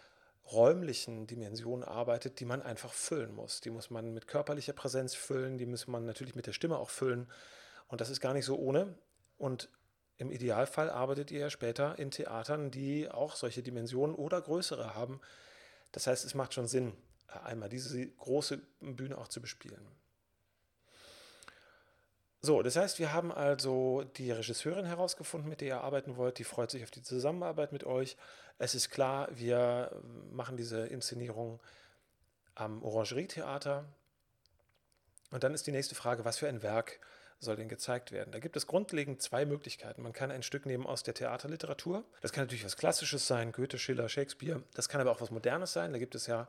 räumlichen 0.51 1.27
Dimension 1.27 1.83
arbeitet, 1.83 2.39
die 2.39 2.45
man 2.45 2.61
einfach 2.61 2.91
füllen 2.91 3.33
muss. 3.33 3.61
Die 3.61 3.69
muss 3.69 3.89
man 3.89 4.13
mit 4.13 4.27
körperlicher 4.27 4.73
Präsenz 4.73 5.13
füllen, 5.13 5.57
die 5.57 5.65
muss 5.65 5.87
man 5.87 6.05
natürlich 6.05 6.35
mit 6.35 6.47
der 6.47 6.53
Stimme 6.53 6.77
auch 6.77 6.89
füllen. 6.89 7.29
Und 7.87 8.01
das 8.01 8.09
ist 8.09 8.19
gar 8.19 8.33
nicht 8.33 8.45
so 8.45 8.57
ohne. 8.57 8.97
Und 9.37 9.69
im 10.17 10.31
Idealfall 10.31 10.89
arbeitet 10.89 11.31
ihr 11.31 11.49
später 11.49 11.97
in 11.99 12.11
Theatern, 12.11 12.71
die 12.71 13.09
auch 13.09 13.35
solche 13.35 13.63
Dimensionen 13.63 14.15
oder 14.15 14.41
größere 14.41 14.95
haben. 14.95 15.21
Das 15.91 16.07
heißt, 16.07 16.25
es 16.25 16.35
macht 16.35 16.53
schon 16.53 16.67
Sinn, 16.67 16.93
einmal 17.27 17.69
diese 17.69 18.05
große 18.05 18.61
Bühne 18.81 19.17
auch 19.17 19.27
zu 19.27 19.41
bespielen. 19.41 19.85
So, 22.41 22.61
das 22.61 22.77
heißt, 22.77 22.99
wir 22.99 23.11
haben 23.11 23.33
also 23.33 24.03
die 24.15 24.31
Regisseurin 24.31 24.85
herausgefunden, 24.85 25.49
mit 25.49 25.59
der 25.59 25.67
ihr 25.67 25.81
arbeiten 25.81 26.15
wollt. 26.15 26.39
Die 26.39 26.45
freut 26.45 26.71
sich 26.71 26.83
auf 26.83 26.91
die 26.91 27.01
Zusammenarbeit 27.01 27.73
mit 27.73 27.83
euch. 27.83 28.15
Es 28.57 28.75
ist 28.75 28.89
klar, 28.89 29.27
wir 29.31 29.91
machen 30.31 30.55
diese 30.55 30.85
Inszenierung 30.87 31.59
am 32.55 32.81
Orangerietheater. 32.81 33.85
Und 35.31 35.43
dann 35.43 35.53
ist 35.53 35.67
die 35.67 35.71
nächste 35.71 35.95
Frage, 35.95 36.23
was 36.23 36.37
für 36.37 36.47
ein 36.47 36.63
Werk 36.63 36.99
soll 37.39 37.55
denn 37.55 37.69
gezeigt 37.69 38.11
werden? 38.11 38.31
Da 38.31 38.39
gibt 38.39 38.57
es 38.57 38.67
grundlegend 38.67 39.21
zwei 39.21 39.45
Möglichkeiten. 39.45 40.01
Man 40.01 40.13
kann 40.13 40.31
ein 40.31 40.43
Stück 40.43 40.65
nehmen 40.65 40.85
aus 40.85 41.03
der 41.03 41.13
Theaterliteratur. 41.13 42.03
Das 42.21 42.33
kann 42.33 42.43
natürlich 42.43 42.65
was 42.65 42.77
Klassisches 42.77 43.27
sein, 43.27 43.51
Goethe, 43.51 43.77
Schiller, 43.77 44.09
Shakespeare. 44.09 44.63
Das 44.73 44.89
kann 44.89 44.99
aber 45.01 45.11
auch 45.11 45.21
was 45.21 45.31
Modernes 45.31 45.73
sein. 45.73 45.93
Da 45.93 45.99
gibt 45.99 46.15
es 46.15 46.27
ja 46.27 46.47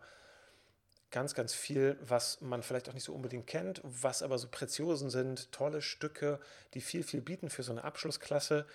ganz, 1.11 1.35
ganz 1.35 1.53
viel, 1.53 1.99
was 2.01 2.41
man 2.41 2.63
vielleicht 2.63 2.89
auch 2.89 2.95
nicht 2.95 3.05
so 3.05 3.15
unbedingt 3.15 3.47
kennt, 3.47 3.81
was 3.83 4.23
aber 4.23 4.39
so 4.39 4.49
Preziosen 4.49 5.11
sind, 5.11 5.51
tolle 5.53 5.83
Stücke, 5.83 6.41
die 6.75 6.81
viel, 6.81 7.03
viel 7.03 7.21
bieten 7.21 7.51
für 7.51 7.63
so 7.63 7.73
eine 7.73 7.85
Abschlussklasse, 7.85 8.67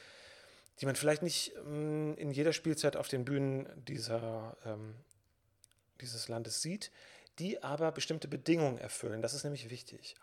die 0.80 0.86
man 0.86 0.96
vielleicht 0.96 1.22
nicht 1.22 1.54
ähm, 1.56 2.16
in 2.18 2.32
jeder 2.32 2.54
Spielzeit 2.54 2.98
auf 2.98 3.08
den 3.08 3.24
Bühnen 3.24 3.68
dieser, 3.88 4.58
ähm, 4.66 4.96
dieses 6.02 6.28
Landes 6.28 6.62
sieht, 6.62 6.92
die 7.40 7.64
aber 7.64 7.92
bestimmte 7.92 8.28
Bedingungen 8.28 8.78
erfüllen. 8.78 9.22
Das 9.22 9.34
ist 9.34 9.44
nämlich 9.44 9.70
wichtig. 9.70 10.16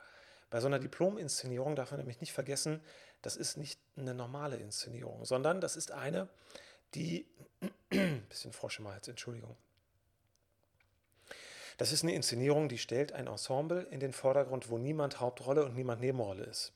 Bei 0.50 0.60
so 0.60 0.66
einer 0.66 0.78
Diplom-Inszenierung 0.78 1.76
darf 1.76 1.92
man 1.92 2.00
nämlich 2.00 2.20
nicht 2.20 2.32
vergessen, 2.32 2.82
das 3.22 3.36
ist 3.36 3.56
nicht 3.56 3.80
eine 3.96 4.12
normale 4.12 4.56
Inszenierung, 4.56 5.24
sondern 5.24 5.62
das 5.62 5.76
ist 5.76 5.92
eine, 5.92 6.28
die, 6.94 7.26
bisschen 8.28 8.52
Frosch 8.52 8.78
im 8.80 8.88
Hals, 8.88 9.08
Entschuldigung, 9.08 9.56
das 11.82 11.90
ist 11.90 12.04
eine 12.04 12.14
Inszenierung, 12.14 12.68
die 12.68 12.78
stellt 12.78 13.12
ein 13.12 13.26
Ensemble 13.26 13.88
in 13.90 13.98
den 13.98 14.12
Vordergrund, 14.12 14.70
wo 14.70 14.78
niemand 14.78 15.18
Hauptrolle 15.18 15.64
und 15.64 15.74
niemand 15.74 16.00
Nebenrolle 16.00 16.44
ist. 16.44 16.72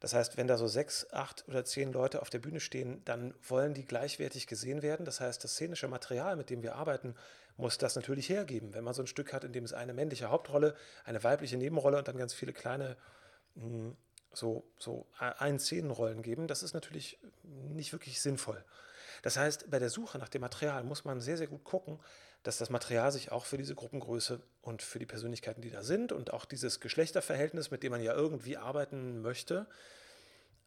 Das 0.00 0.14
heißt, 0.14 0.38
wenn 0.38 0.46
da 0.46 0.56
so 0.56 0.66
sechs, 0.66 1.12
acht 1.12 1.46
oder 1.46 1.62
zehn 1.66 1.92
Leute 1.92 2.22
auf 2.22 2.30
der 2.30 2.38
Bühne 2.38 2.60
stehen, 2.60 3.04
dann 3.04 3.34
wollen 3.46 3.74
die 3.74 3.84
gleichwertig 3.84 4.46
gesehen 4.46 4.80
werden. 4.80 5.04
Das 5.04 5.20
heißt, 5.20 5.44
das 5.44 5.52
szenische 5.52 5.88
Material, 5.88 6.36
mit 6.36 6.48
dem 6.48 6.62
wir 6.62 6.76
arbeiten, 6.76 7.16
muss 7.58 7.76
das 7.76 7.96
natürlich 7.96 8.30
hergeben. 8.30 8.72
Wenn 8.72 8.82
man 8.82 8.94
so 8.94 9.02
ein 9.02 9.06
Stück 9.06 9.34
hat, 9.34 9.44
in 9.44 9.52
dem 9.52 9.64
es 9.64 9.74
eine 9.74 9.92
männliche 9.92 10.30
Hauptrolle, 10.30 10.74
eine 11.04 11.22
weibliche 11.22 11.58
Nebenrolle 11.58 11.98
und 11.98 12.08
dann 12.08 12.16
ganz 12.16 12.32
viele 12.32 12.54
kleine 12.54 12.96
hm, 13.56 13.94
so, 14.32 14.64
so 14.78 15.06
Ein-Szenenrollen 15.18 16.22
geben, 16.22 16.46
das 16.46 16.62
ist 16.62 16.72
natürlich 16.72 17.18
nicht 17.42 17.92
wirklich 17.92 18.22
sinnvoll. 18.22 18.64
Das 19.20 19.36
heißt, 19.36 19.70
bei 19.70 19.78
der 19.78 19.90
Suche 19.90 20.16
nach 20.16 20.30
dem 20.30 20.40
Material 20.40 20.82
muss 20.82 21.04
man 21.04 21.20
sehr, 21.20 21.36
sehr 21.36 21.48
gut 21.48 21.64
gucken, 21.64 22.00
dass 22.42 22.58
das 22.58 22.70
Material 22.70 23.12
sich 23.12 23.32
auch 23.32 23.44
für 23.44 23.58
diese 23.58 23.74
Gruppengröße 23.74 24.40
und 24.62 24.82
für 24.82 24.98
die 24.98 25.06
Persönlichkeiten, 25.06 25.60
die 25.60 25.70
da 25.70 25.82
sind 25.82 26.12
und 26.12 26.32
auch 26.32 26.44
dieses 26.44 26.80
Geschlechterverhältnis, 26.80 27.70
mit 27.70 27.82
dem 27.82 27.92
man 27.92 28.02
ja 28.02 28.14
irgendwie 28.14 28.56
arbeiten 28.56 29.20
möchte, 29.20 29.66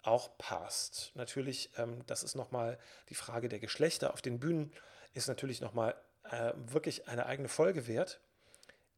auch 0.04 0.38
passt. 0.38 1.12
Natürlich, 1.16 1.72
ähm, 1.78 2.04
das 2.08 2.24
ist 2.24 2.36
nochmal 2.36 2.78
die 3.10 3.16
Frage 3.16 3.50
der 3.50 3.60
Geschlechter 3.60 4.13
auf 4.13 4.22
den 4.22 4.40
Bühnen, 4.40 4.72
ist 5.13 5.28
natürlich 5.28 5.62
nochmal 5.62 5.96
äh, 6.24 6.54
wirklich 6.56 7.08
eine 7.08 7.25
eigene 7.25 7.48
Folge 7.48 7.88
wert. 7.88 8.20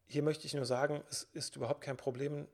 Hier 0.05 0.23
möchte 0.23 0.45
ich 0.45 0.53
nur 0.53 0.65
sagen, 0.65 1.03
es 1.09 1.23
ist 1.23 1.55
überhaupt 1.55 1.81
kein 1.81 1.97
Problem, 1.97 2.47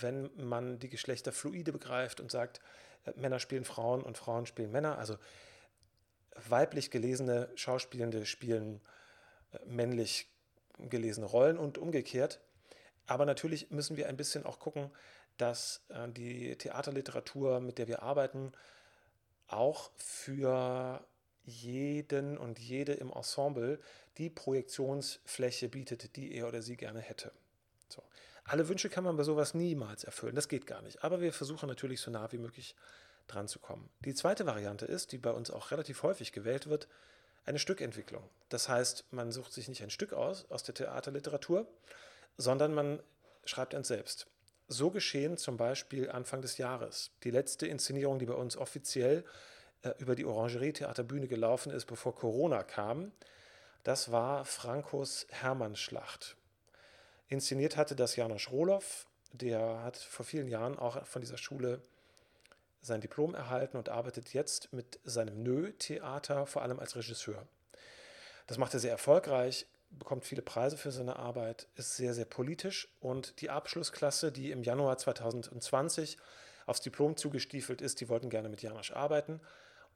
wenn 0.00 0.30
man 0.36 0.78
die 0.78 0.88
Geschlechter 0.88 1.32
fluide 1.32 1.72
begreift 1.72 2.20
und 2.20 2.30
sagt, 2.30 2.60
äh, 3.04 3.12
Männer 3.16 3.38
spielen 3.38 3.64
Frauen 3.64 4.02
und 4.02 4.18
Frauen 4.18 4.46
spielen 4.46 4.72
Männer. 4.72 4.98
Also 4.98 5.16
weiblich 6.48 6.90
gelesene 6.90 7.50
Schauspielende 7.54 8.26
spielen 8.26 8.80
männlich 9.66 10.30
gelesene 10.78 11.26
Rollen 11.26 11.58
und 11.58 11.78
umgekehrt. 11.78 12.40
Aber 13.06 13.24
natürlich 13.24 13.70
müssen 13.70 13.96
wir 13.96 14.08
ein 14.08 14.16
bisschen 14.16 14.44
auch 14.44 14.58
gucken, 14.58 14.90
dass 15.36 15.84
äh, 15.88 16.08
die 16.08 16.56
Theaterliteratur, 16.56 17.60
mit 17.60 17.78
der 17.78 17.88
wir 17.88 18.02
arbeiten, 18.02 18.52
auch 19.46 19.90
für 19.96 21.04
jeden 21.44 22.36
und 22.36 22.58
jede 22.58 22.92
im 22.92 23.10
Ensemble 23.10 23.80
die 24.18 24.28
Projektionsfläche 24.28 25.68
bietet, 25.68 26.16
die 26.16 26.34
er 26.34 26.48
oder 26.48 26.60
sie 26.60 26.76
gerne 26.76 27.00
hätte. 27.00 27.32
So. 27.88 28.02
Alle 28.44 28.68
Wünsche 28.68 28.90
kann 28.90 29.04
man 29.04 29.16
bei 29.16 29.22
sowas 29.22 29.54
niemals 29.54 30.04
erfüllen, 30.04 30.34
das 30.34 30.48
geht 30.48 30.66
gar 30.66 30.82
nicht. 30.82 31.02
Aber 31.02 31.20
wir 31.20 31.32
versuchen 31.32 31.68
natürlich 31.68 32.00
so 32.00 32.10
nah 32.10 32.30
wie 32.32 32.38
möglich 32.38 32.74
dran 33.26 33.48
zu 33.48 33.58
kommen. 33.58 33.88
Die 34.00 34.14
zweite 34.14 34.46
Variante 34.46 34.86
ist, 34.86 35.12
die 35.12 35.18
bei 35.18 35.30
uns 35.30 35.50
auch 35.50 35.70
relativ 35.70 36.02
häufig 36.02 36.32
gewählt 36.32 36.68
wird, 36.68 36.88
eine 37.48 37.58
Stückentwicklung. 37.58 38.22
Das 38.50 38.68
heißt, 38.68 39.06
man 39.10 39.32
sucht 39.32 39.52
sich 39.52 39.68
nicht 39.68 39.82
ein 39.82 39.90
Stück 39.90 40.12
aus 40.12 40.48
aus 40.50 40.62
der 40.62 40.74
Theaterliteratur, 40.74 41.66
sondern 42.36 42.74
man 42.74 43.02
schreibt 43.44 43.74
eins 43.74 43.88
selbst. 43.88 44.26
So 44.68 44.90
geschehen 44.90 45.38
zum 45.38 45.56
Beispiel 45.56 46.10
Anfang 46.10 46.42
des 46.42 46.58
Jahres. 46.58 47.10
Die 47.24 47.30
letzte 47.30 47.66
Inszenierung, 47.66 48.18
die 48.18 48.26
bei 48.26 48.34
uns 48.34 48.56
offiziell 48.56 49.24
äh, 49.82 49.92
über 49.98 50.14
die 50.14 50.26
Orangerie 50.26 50.74
Theaterbühne 50.74 51.26
gelaufen 51.26 51.72
ist, 51.72 51.86
bevor 51.86 52.14
Corona 52.14 52.62
kam. 52.62 53.12
Das 53.82 54.12
war 54.12 54.44
Frankos 54.44 55.26
Hermannschlacht. 55.30 56.36
Inszeniert 57.28 57.76
hatte 57.76 57.96
das 57.96 58.16
Janosch 58.16 58.50
Rohloff, 58.50 59.06
der 59.32 59.82
hat 59.82 59.96
vor 59.96 60.24
vielen 60.24 60.48
Jahren 60.48 60.78
auch 60.78 61.06
von 61.06 61.22
dieser 61.22 61.38
Schule 61.38 61.80
sein 62.82 63.00
Diplom 63.00 63.34
erhalten 63.34 63.76
und 63.76 63.88
arbeitet 63.88 64.32
jetzt 64.32 64.72
mit 64.72 65.00
seinem 65.04 65.42
Nö-Theater 65.42 66.46
vor 66.46 66.62
allem 66.62 66.78
als 66.78 66.96
Regisseur. 66.96 67.46
Das 68.46 68.58
macht 68.58 68.74
er 68.74 68.80
sehr 68.80 68.92
erfolgreich, 68.92 69.66
bekommt 69.90 70.24
viele 70.24 70.42
Preise 70.42 70.76
für 70.76 70.92
seine 70.92 71.16
Arbeit, 71.16 71.68
ist 71.76 71.96
sehr, 71.96 72.14
sehr 72.14 72.24
politisch 72.24 72.88
und 73.00 73.40
die 73.40 73.50
Abschlussklasse, 73.50 74.32
die 74.32 74.50
im 74.50 74.62
Januar 74.62 74.98
2020 74.98 76.18
aufs 76.66 76.80
Diplom 76.80 77.16
zugestiefelt 77.16 77.80
ist, 77.80 78.00
die 78.00 78.08
wollten 78.08 78.30
gerne 78.30 78.48
mit 78.48 78.62
Janosch 78.62 78.92
arbeiten 78.92 79.40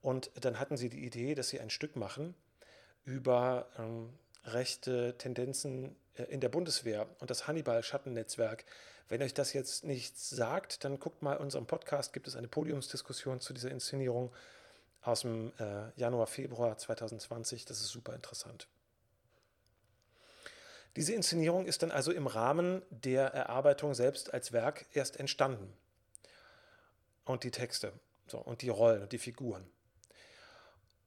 und 0.01 0.31
dann 0.41 0.59
hatten 0.59 0.77
sie 0.77 0.89
die 0.89 1.05
Idee, 1.05 1.35
dass 1.35 1.49
sie 1.49 1.61
ein 1.61 1.71
Stück 1.71 1.97
machen 1.97 2.35
über 3.05 3.69
ähm, 3.79 4.13
rechte 4.45 5.17
Tendenzen 5.19 5.97
äh, 6.15 6.25
in 6.25 6.41
der 6.41 6.49
Bundeswehr 6.49 7.07
und 7.19 7.31
das 7.31 7.47
Hannibal-Schattennetzwerk. 7.47 8.65
Wenn 9.09 9.23
euch 9.23 9.35
das 9.35 9.53
jetzt 9.53 9.85
nichts 9.85 10.31
sagt, 10.31 10.85
dann 10.85 10.99
guckt 10.99 11.23
mal 11.23 11.37
unserem 11.37 11.67
Podcast, 11.67 12.13
gibt 12.13 12.29
es 12.29 12.37
eine 12.37 12.49
Podiumsdiskussion 12.49 13.41
zu 13.41 13.53
dieser 13.53 13.71
Inszenierung 13.71 14.33
aus 15.03 15.23
dem 15.23 15.53
äh, 15.59 15.91
Januar, 15.97 16.27
Februar 16.27 16.79
2020. 16.79 17.65
Das 17.65 17.81
ist 17.81 17.89
super 17.89 18.15
interessant. 18.15 18.69
Diese 20.97 21.15
Inszenierung 21.15 21.67
ist 21.67 21.83
dann 21.83 21.91
also 21.91 22.13
im 22.13 22.27
Rahmen 22.27 22.83
der 22.91 23.33
Erarbeitung 23.33 23.95
selbst 23.95 24.33
als 24.33 24.53
Werk 24.53 24.87
erst 24.93 25.19
entstanden. 25.19 25.73
Und 27.25 27.45
die 27.45 27.51
Texte 27.51 27.93
so, 28.27 28.39
und 28.39 28.63
die 28.63 28.69
Rollen 28.69 29.03
und 29.03 29.13
die 29.13 29.19
Figuren. 29.19 29.65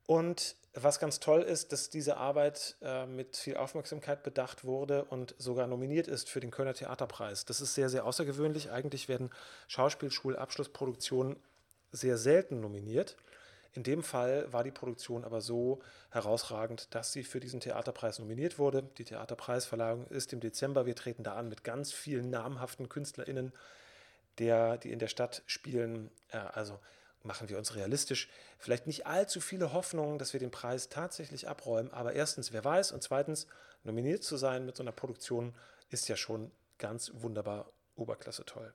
Und 0.05 0.55
was 0.73 0.99
ganz 0.99 1.19
toll 1.19 1.41
ist, 1.41 1.71
dass 1.71 1.89
diese 1.89 2.17
Arbeit 2.17 2.75
äh, 2.81 3.05
mit 3.05 3.37
viel 3.37 3.55
Aufmerksamkeit 3.55 4.23
bedacht 4.23 4.65
wurde 4.65 5.05
und 5.05 5.33
sogar 5.37 5.67
nominiert 5.67 6.07
ist 6.07 6.29
für 6.29 6.41
den 6.41 6.51
Kölner 6.51 6.73
Theaterpreis. 6.73 7.45
Das 7.45 7.61
ist 7.61 7.75
sehr, 7.75 7.89
sehr 7.89 8.05
außergewöhnlich. 8.05 8.71
Eigentlich 8.71 9.07
werden 9.07 9.29
Schauspielschulabschlussproduktionen 9.67 11.37
sehr 11.91 12.17
selten 12.17 12.59
nominiert. 12.59 13.15
In 13.73 13.83
dem 13.83 14.03
Fall 14.03 14.51
war 14.51 14.63
die 14.63 14.71
Produktion 14.71 15.23
aber 15.23 15.41
so 15.41 15.81
herausragend, 16.11 16.93
dass 16.93 17.11
sie 17.11 17.23
für 17.23 17.39
diesen 17.39 17.59
Theaterpreis 17.59 18.19
nominiert 18.19 18.59
wurde. 18.59 18.83
Die 18.97 19.03
Theaterpreisverleihung 19.05 20.07
ist 20.07 20.33
im 20.33 20.39
Dezember. 20.39 20.85
Wir 20.85 20.95
treten 20.95 21.23
da 21.23 21.35
an 21.35 21.49
mit 21.49 21.63
ganz 21.63 21.91
vielen 21.91 22.29
namhaften 22.29 22.89
KünstlerInnen, 22.89 23.53
der, 24.39 24.77
die 24.77 24.91
in 24.91 24.99
der 24.99 25.07
Stadt 25.07 25.41
spielen. 25.45 26.09
Äh, 26.29 26.37
also 26.37 26.79
machen 27.25 27.49
wir 27.49 27.57
uns 27.57 27.75
realistisch. 27.75 28.29
Vielleicht 28.59 28.87
nicht 28.87 29.07
allzu 29.07 29.41
viele 29.41 29.73
Hoffnungen, 29.73 30.19
dass 30.19 30.33
wir 30.33 30.39
den 30.39 30.51
Preis 30.51 30.89
tatsächlich 30.89 31.47
abräumen, 31.47 31.91
aber 31.91 32.13
erstens, 32.13 32.53
wer 32.53 32.63
weiß, 32.63 32.91
und 32.91 33.03
zweitens, 33.03 33.47
nominiert 33.83 34.23
zu 34.23 34.37
sein 34.37 34.65
mit 34.65 34.75
so 34.75 34.83
einer 34.83 34.91
Produktion 34.91 35.53
ist 35.89 36.07
ja 36.07 36.15
schon 36.15 36.51
ganz 36.77 37.11
wunderbar 37.15 37.71
Oberklasse 37.95 38.45
toll. 38.45 38.73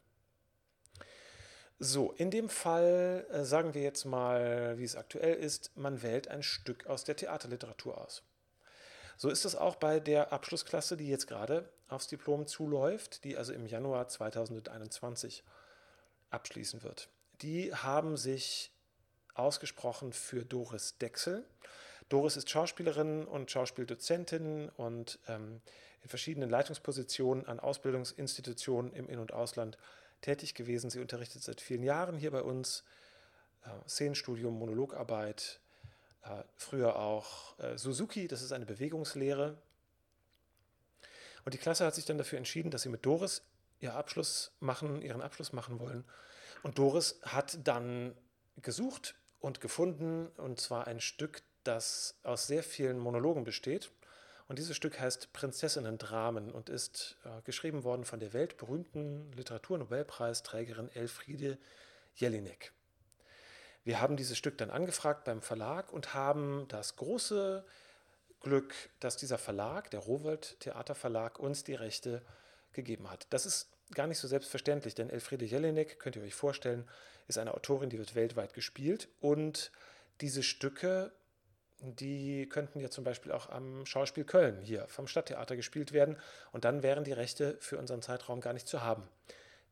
So, 1.78 2.12
in 2.12 2.30
dem 2.30 2.50
Fall 2.50 3.26
äh, 3.30 3.44
sagen 3.44 3.72
wir 3.74 3.82
jetzt 3.82 4.04
mal, 4.04 4.76
wie 4.78 4.84
es 4.84 4.96
aktuell 4.96 5.34
ist, 5.34 5.74
man 5.76 6.02
wählt 6.02 6.28
ein 6.28 6.42
Stück 6.42 6.86
aus 6.86 7.04
der 7.04 7.16
Theaterliteratur 7.16 7.98
aus. 7.98 8.22
So 9.16 9.28
ist 9.30 9.44
es 9.44 9.56
auch 9.56 9.76
bei 9.76 9.98
der 10.00 10.32
Abschlussklasse, 10.32 10.96
die 10.96 11.08
jetzt 11.08 11.26
gerade 11.26 11.70
aufs 11.88 12.06
Diplom 12.06 12.46
zuläuft, 12.46 13.24
die 13.24 13.36
also 13.36 13.52
im 13.52 13.66
Januar 13.66 14.08
2021 14.08 15.42
abschließen 16.30 16.82
wird 16.82 17.08
die 17.42 17.74
haben 17.74 18.16
sich 18.16 18.72
ausgesprochen 19.34 20.12
für 20.12 20.44
Doris 20.44 20.98
Dexel. 20.98 21.46
Doris 22.08 22.36
ist 22.36 22.50
Schauspielerin 22.50 23.24
und 23.24 23.50
Schauspieldozentin 23.50 24.68
und 24.70 25.18
ähm, 25.28 25.60
in 26.02 26.08
verschiedenen 26.08 26.50
Leitungspositionen 26.50 27.46
an 27.46 27.60
Ausbildungsinstitutionen 27.60 28.92
im 28.92 29.08
In- 29.08 29.18
und 29.18 29.32
Ausland 29.32 29.78
tätig 30.20 30.54
gewesen. 30.54 30.90
Sie 30.90 31.00
unterrichtet 31.00 31.42
seit 31.42 31.60
vielen 31.60 31.82
Jahren 31.82 32.16
hier 32.16 32.30
bei 32.30 32.42
uns 32.42 32.84
äh, 33.64 33.88
Szenenstudium, 33.88 34.58
Monologarbeit, 34.58 35.60
äh, 36.22 36.42
früher 36.56 36.96
auch 36.96 37.58
äh, 37.58 37.78
Suzuki, 37.78 38.28
das 38.28 38.42
ist 38.42 38.52
eine 38.52 38.66
Bewegungslehre. 38.66 39.56
Und 41.44 41.54
die 41.54 41.58
Klasse 41.58 41.86
hat 41.86 41.94
sich 41.94 42.04
dann 42.04 42.18
dafür 42.18 42.38
entschieden, 42.38 42.70
dass 42.70 42.82
sie 42.82 42.90
mit 42.90 43.06
Doris 43.06 43.42
ihr 43.78 43.94
Abschluss 43.94 44.52
machen, 44.60 45.00
ihren 45.00 45.22
Abschluss 45.22 45.52
machen 45.52 45.78
wollen 45.78 46.04
und 46.62 46.78
Doris 46.78 47.20
hat 47.22 47.58
dann 47.66 48.14
gesucht 48.56 49.14
und 49.40 49.60
gefunden, 49.60 50.28
und 50.36 50.60
zwar 50.60 50.86
ein 50.86 51.00
Stück, 51.00 51.42
das 51.64 52.18
aus 52.22 52.46
sehr 52.46 52.62
vielen 52.62 52.98
Monologen 52.98 53.44
besteht. 53.44 53.90
Und 54.48 54.58
dieses 54.58 54.76
Stück 54.76 54.98
heißt 54.98 55.32
Prinzessinnen-Dramen 55.32 56.50
und 56.50 56.68
ist 56.68 57.16
äh, 57.24 57.40
geschrieben 57.42 57.84
worden 57.84 58.04
von 58.04 58.18
der 58.18 58.32
weltberühmten 58.32 59.32
Literaturnobelpreisträgerin 59.32 60.88
Elfriede 60.90 61.58
Jelinek. 62.14 62.72
Wir 63.84 64.00
haben 64.00 64.16
dieses 64.16 64.36
Stück 64.36 64.58
dann 64.58 64.70
angefragt 64.70 65.24
beim 65.24 65.40
Verlag 65.40 65.92
und 65.92 66.14
haben 66.14 66.66
das 66.68 66.96
große 66.96 67.64
Glück, 68.40 68.74
dass 68.98 69.16
dieser 69.16 69.38
Verlag, 69.38 69.90
der 69.90 70.00
Rowold 70.00 70.58
Theaterverlag, 70.60 71.38
uns 71.38 71.64
die 71.64 71.74
Rechte 71.74 72.22
gegeben 72.72 73.10
hat. 73.10 73.26
Das 73.30 73.46
ist 73.46 73.70
gar 73.94 74.06
nicht 74.06 74.18
so 74.18 74.28
selbstverständlich, 74.28 74.94
denn 74.94 75.10
Elfriede 75.10 75.44
Jelinek, 75.44 75.98
könnt 75.98 76.16
ihr 76.16 76.22
euch 76.22 76.34
vorstellen, 76.34 76.88
ist 77.28 77.38
eine 77.38 77.54
Autorin, 77.54 77.90
die 77.90 77.98
wird 77.98 78.14
weltweit 78.14 78.54
gespielt. 78.54 79.08
Und 79.20 79.72
diese 80.20 80.42
Stücke, 80.42 81.12
die 81.80 82.48
könnten 82.48 82.80
ja 82.80 82.90
zum 82.90 83.04
Beispiel 83.04 83.32
auch 83.32 83.48
am 83.48 83.86
Schauspiel 83.86 84.24
Köln 84.24 84.60
hier 84.60 84.86
vom 84.88 85.06
Stadttheater 85.06 85.56
gespielt 85.56 85.92
werden. 85.92 86.16
Und 86.52 86.64
dann 86.64 86.82
wären 86.82 87.04
die 87.04 87.12
Rechte 87.12 87.56
für 87.60 87.78
unseren 87.78 88.02
Zeitraum 88.02 88.40
gar 88.40 88.52
nicht 88.52 88.68
zu 88.68 88.82
haben. 88.82 89.08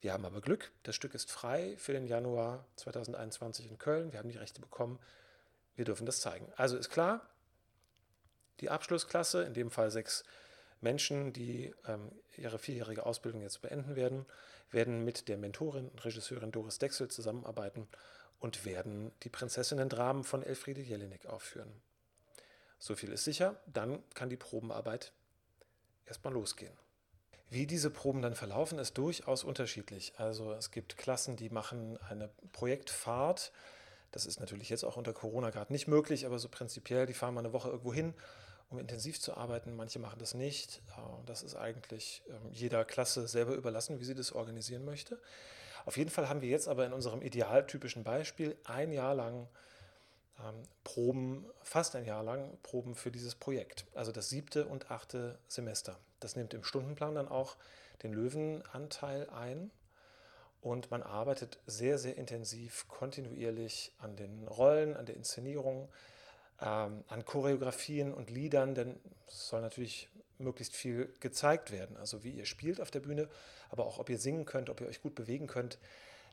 Wir 0.00 0.12
haben 0.12 0.24
aber 0.24 0.40
Glück, 0.40 0.70
das 0.84 0.94
Stück 0.94 1.14
ist 1.14 1.30
frei 1.30 1.74
für 1.76 1.92
den 1.92 2.06
Januar 2.06 2.64
2021 2.76 3.68
in 3.68 3.78
Köln, 3.78 4.12
wir 4.12 4.20
haben 4.20 4.28
die 4.28 4.38
Rechte 4.38 4.60
bekommen, 4.60 5.00
wir 5.74 5.84
dürfen 5.84 6.06
das 6.06 6.20
zeigen. 6.20 6.52
Also 6.56 6.76
ist 6.76 6.90
klar, 6.90 7.28
die 8.60 8.70
Abschlussklasse, 8.70 9.42
in 9.42 9.54
dem 9.54 9.72
Fall 9.72 9.90
sechs 9.90 10.22
Menschen, 10.80 11.32
die 11.32 11.74
ähm, 11.86 12.12
ihre 12.36 12.58
vierjährige 12.58 13.04
Ausbildung 13.04 13.42
jetzt 13.42 13.62
beenden 13.62 13.96
werden, 13.96 14.26
werden 14.70 15.04
mit 15.04 15.28
der 15.28 15.38
Mentorin 15.38 15.88
und 15.88 16.04
Regisseurin 16.04 16.52
Doris 16.52 16.78
Dexel 16.78 17.08
zusammenarbeiten 17.08 17.88
und 18.38 18.64
werden 18.64 19.12
die 19.22 19.28
Prinzessinnen-Dramen 19.28 20.24
von 20.24 20.42
Elfriede 20.42 20.80
Jelinek 20.80 21.26
aufführen. 21.26 21.72
So 22.78 22.94
viel 22.94 23.10
ist 23.10 23.24
sicher, 23.24 23.60
dann 23.66 24.02
kann 24.14 24.30
die 24.30 24.36
Probenarbeit 24.36 25.12
erstmal 26.06 26.32
losgehen. 26.32 26.72
Wie 27.50 27.66
diese 27.66 27.90
Proben 27.90 28.22
dann 28.22 28.34
verlaufen, 28.34 28.78
ist 28.78 28.98
durchaus 28.98 29.42
unterschiedlich. 29.42 30.12
Also 30.18 30.52
es 30.52 30.70
gibt 30.70 30.96
Klassen, 30.96 31.36
die 31.36 31.48
machen 31.48 31.98
eine 32.08 32.28
Projektfahrt. 32.52 33.52
Das 34.12 34.26
ist 34.26 34.38
natürlich 34.38 34.68
jetzt 34.68 34.84
auch 34.84 34.96
unter 34.96 35.14
Corona 35.14 35.50
gerade 35.50 35.72
nicht 35.72 35.88
möglich, 35.88 36.26
aber 36.26 36.38
so 36.38 36.48
prinzipiell, 36.48 37.06
die 37.06 37.14
fahren 37.14 37.34
mal 37.34 37.40
eine 37.40 37.52
Woche 37.52 37.70
irgendwo 37.70 37.92
hin 37.92 38.14
um 38.70 38.78
intensiv 38.78 39.20
zu 39.20 39.36
arbeiten. 39.36 39.74
Manche 39.76 39.98
machen 39.98 40.18
das 40.18 40.34
nicht. 40.34 40.82
Das 41.26 41.42
ist 41.42 41.54
eigentlich 41.54 42.22
ähm, 42.28 42.52
jeder 42.52 42.84
Klasse 42.84 43.26
selber 43.26 43.54
überlassen, 43.54 44.00
wie 44.00 44.04
sie 44.04 44.14
das 44.14 44.32
organisieren 44.32 44.84
möchte. 44.84 45.18
Auf 45.86 45.96
jeden 45.96 46.10
Fall 46.10 46.28
haben 46.28 46.42
wir 46.42 46.48
jetzt 46.48 46.68
aber 46.68 46.84
in 46.84 46.92
unserem 46.92 47.22
idealtypischen 47.22 48.04
Beispiel 48.04 48.56
ein 48.64 48.92
Jahr 48.92 49.14
lang 49.14 49.48
ähm, 50.38 50.62
Proben, 50.84 51.46
fast 51.62 51.96
ein 51.96 52.04
Jahr 52.04 52.22
lang 52.22 52.58
Proben 52.62 52.94
für 52.94 53.10
dieses 53.10 53.34
Projekt. 53.34 53.86
Also 53.94 54.12
das 54.12 54.28
siebte 54.28 54.66
und 54.66 54.90
achte 54.90 55.38
Semester. 55.48 55.98
Das 56.20 56.36
nimmt 56.36 56.52
im 56.52 56.64
Stundenplan 56.64 57.14
dann 57.14 57.28
auch 57.28 57.56
den 58.02 58.12
Löwenanteil 58.12 59.30
ein. 59.30 59.70
Und 60.60 60.90
man 60.90 61.02
arbeitet 61.02 61.58
sehr, 61.66 61.98
sehr 61.98 62.18
intensiv, 62.18 62.86
kontinuierlich 62.88 63.92
an 63.98 64.16
den 64.16 64.46
Rollen, 64.48 64.96
an 64.96 65.06
der 65.06 65.14
Inszenierung, 65.14 65.88
ähm, 66.60 67.04
an 67.08 67.24
Choreografien 67.24 68.12
und 68.12 68.30
Liedern, 68.30 68.74
denn 68.74 68.96
es 69.26 69.48
soll 69.48 69.60
natürlich 69.60 70.08
möglichst 70.38 70.74
viel 70.74 71.12
gezeigt 71.20 71.72
werden. 71.72 71.96
Also 71.96 72.24
wie 72.24 72.30
ihr 72.30 72.46
spielt 72.46 72.80
auf 72.80 72.90
der 72.90 73.00
Bühne, 73.00 73.28
aber 73.70 73.86
auch 73.86 73.98
ob 73.98 74.08
ihr 74.08 74.18
singen 74.18 74.44
könnt, 74.44 74.70
ob 74.70 74.80
ihr 74.80 74.86
euch 74.86 75.02
gut 75.02 75.14
bewegen 75.14 75.46
könnt. 75.46 75.78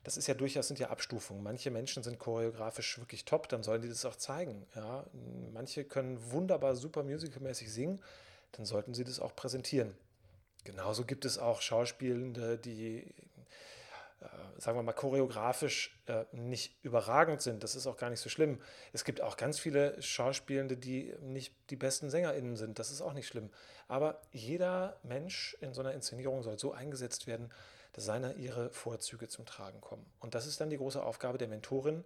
Das 0.04 0.16
ist 0.16 0.28
ja 0.28 0.34
durchaus 0.34 0.68
sind 0.68 0.78
ja 0.78 0.90
Abstufungen. 0.90 1.42
Manche 1.42 1.70
Menschen 1.70 2.04
sind 2.04 2.20
choreografisch 2.20 2.98
wirklich 2.98 3.24
top, 3.24 3.48
dann 3.48 3.64
sollen 3.64 3.82
die 3.82 3.88
das 3.88 4.04
auch 4.04 4.16
zeigen. 4.16 4.64
Ja? 4.76 5.04
Manche 5.52 5.84
können 5.84 6.18
wunderbar 6.30 6.76
super 6.76 7.02
musicalmäßig 7.02 7.72
singen, 7.72 8.00
dann 8.52 8.66
sollten 8.66 8.94
sie 8.94 9.02
das 9.02 9.18
auch 9.18 9.34
präsentieren. 9.34 9.94
Genauso 10.62 11.04
gibt 11.04 11.24
es 11.24 11.38
auch 11.38 11.60
Schauspielende, 11.60 12.58
die 12.58 13.12
sagen 14.58 14.78
wir 14.78 14.82
mal, 14.82 14.92
choreografisch 14.92 15.98
äh, 16.06 16.24
nicht 16.32 16.74
überragend 16.82 17.42
sind. 17.42 17.62
Das 17.62 17.74
ist 17.74 17.86
auch 17.86 17.96
gar 17.96 18.10
nicht 18.10 18.20
so 18.20 18.28
schlimm. 18.28 18.60
Es 18.92 19.04
gibt 19.04 19.20
auch 19.20 19.36
ganz 19.36 19.58
viele 19.58 20.00
Schauspielende, 20.00 20.76
die 20.76 21.14
nicht 21.20 21.54
die 21.70 21.76
besten 21.76 22.10
SängerInnen 22.10 22.56
sind. 22.56 22.78
Das 22.78 22.90
ist 22.90 23.02
auch 23.02 23.12
nicht 23.12 23.26
schlimm. 23.26 23.50
Aber 23.88 24.20
jeder 24.32 24.98
Mensch 25.02 25.56
in 25.60 25.74
so 25.74 25.82
einer 25.82 25.92
Inszenierung 25.92 26.42
soll 26.42 26.58
so 26.58 26.72
eingesetzt 26.72 27.26
werden, 27.26 27.52
dass 27.92 28.04
seine 28.04 28.34
ihre 28.34 28.70
Vorzüge 28.70 29.28
zum 29.28 29.46
Tragen 29.46 29.80
kommen. 29.80 30.04
Und 30.20 30.34
das 30.34 30.46
ist 30.46 30.60
dann 30.60 30.70
die 30.70 30.78
große 30.78 31.02
Aufgabe 31.02 31.38
der 31.38 31.48
Mentorin, 31.48 32.04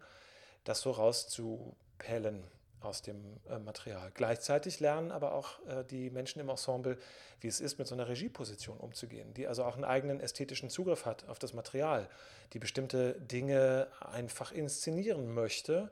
das 0.64 0.81
so 0.81 0.90
rauszupellen 0.90 2.44
aus 2.81 3.03
dem 3.03 3.38
äh, 3.49 3.59
Material. 3.59 4.11
Gleichzeitig 4.14 4.81
lernen 4.81 5.12
aber 5.12 5.35
auch 5.35 5.64
äh, 5.66 5.85
die 5.85 6.11
Menschen 6.11 6.40
im 6.40 6.49
Ensemble, 6.49 6.99
wie 7.40 7.49
es 7.49 7.61
ist, 7.61 7.79
mit 7.79 7.87
so 7.87 7.95
einer 7.95 8.09
Regieposition 8.09 8.79
umzugehen, 8.79 9.35
die 9.35 9.47
also 9.47 9.64
auch 9.64 9.75
einen 9.75 9.85
eigenen 9.85 10.21
ästhetischen 10.21 10.71
Zugriff 10.71 11.05
hat 11.05 11.29
auf 11.29 11.38
das 11.38 11.53
Material, 11.53 12.09
die 12.53 12.59
bestimmte 12.59 13.14
Dinge 13.21 13.88
einfach 14.01 14.53
inszenieren 14.53 15.33
möchte 15.35 15.90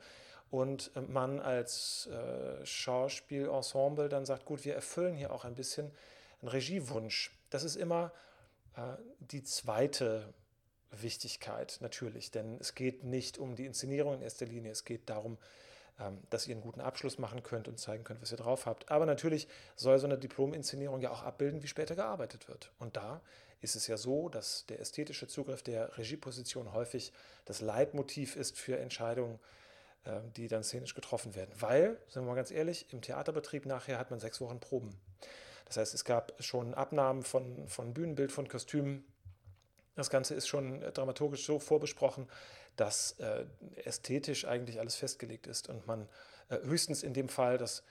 und 0.51 0.90
äh, 0.94 1.01
man 1.01 1.40
als 1.40 2.07
äh, 2.07 2.64
Schauspielensemble 2.64 4.09
dann 4.09 4.24
sagt, 4.24 4.44
gut, 4.44 4.64
wir 4.64 4.74
erfüllen 4.74 5.14
hier 5.14 5.33
auch 5.33 5.44
ein 5.44 5.55
bisschen 5.55 5.90
einen 6.40 6.48
Regiewunsch. 6.48 7.33
Das 7.51 7.64
ist 7.64 7.77
immer 7.77 8.12
äh, 8.77 8.81
die 9.20 9.42
zweite 9.42 10.33
Wichtigkeit 10.90 11.79
natürlich, 11.81 12.31
denn 12.31 12.57
es 12.61 12.74
geht 12.74 13.05
nicht 13.05 13.38
um 13.38 13.57
die 13.57 13.66
Inszenierung 13.66 14.14
in 14.14 14.22
erster 14.22 14.46
Linie, 14.46 14.72
es 14.72 14.85
geht 14.85 15.11
darum, 15.11 15.37
dass 16.30 16.46
ihr 16.46 16.54
einen 16.54 16.62
guten 16.62 16.80
Abschluss 16.80 17.18
machen 17.18 17.42
könnt 17.42 17.68
und 17.68 17.78
zeigen 17.78 18.04
könnt, 18.04 18.22
was 18.22 18.30
ihr 18.30 18.37
drauf 18.37 18.66
habt. 18.66 18.90
Aber 18.90 19.06
natürlich 19.06 19.48
soll 19.74 19.98
so 19.98 20.06
eine 20.06 20.18
Diplom-Inszenierung 20.18 21.00
ja 21.00 21.11
auch 21.11 21.22
abbilden, 21.22 21.62
wie 21.62 21.66
später 21.66 21.96
gearbeitet 21.96 22.48
wird. 22.48 22.70
Und 22.78 22.96
da 22.96 23.20
ist 23.61 23.74
es 23.74 23.87
ja 23.88 23.96
so, 23.96 24.28
dass 24.28 24.66
der 24.66 24.80
ästhetische 24.80 25.26
Zugriff 25.26 25.62
der 25.62 25.98
Regieposition 25.98 26.72
häufig 26.72 27.12
das 27.44 27.61
Leitmotiv 27.61 28.37
ist 28.37 28.56
für 28.56 28.78
Entscheidungen, 28.78 29.40
ähm, 30.06 30.32
die 30.34 30.46
dann 30.46 30.62
szenisch 30.62 30.94
getroffen 30.94 31.34
werden. 31.34 31.52
Weil, 31.58 31.98
sind 32.08 32.22
wir 32.22 32.28
mal 32.28 32.37
ganz 32.37 32.52
ehrlich, 32.52 32.92
im 32.92 33.02
Theaterbetrieb 33.02 33.66
nachher 33.66 33.98
hat 33.98 34.11
man 34.11 34.20
sechs 34.20 34.40
Wochen 34.40 34.61
Proben. 34.61 34.98
Das 35.66 35.76
heißt, 35.76 35.94
es 35.94 36.04
gab 36.04 36.32
schon 36.42 36.74
Abnahmen 36.74 37.22
von, 37.22 37.66
von 37.68 37.92
Bühnenbild, 37.92 38.32
von 38.32 38.48
Kostümen. 38.48 39.04
Das 39.98 40.11
Ganze 40.11 40.37
ist 40.37 40.46
schon 40.46 40.80
dramaturgisch 40.94 41.44
so 41.44 41.58
vorbesprochen, 41.58 42.28
dass 42.76 43.18
äh, 43.18 43.46
ästhetisch 43.82 44.44
eigentlich 44.44 44.78
alles 44.78 44.94
festgelegt 44.94 45.48
ist 45.48 45.68
und 45.68 45.88
man 45.88 46.08
äh, 46.50 46.58
höchstens 46.62 47.02
in 47.02 47.14
dem 47.14 47.28
Fall, 47.28 47.58
dass 47.58 47.82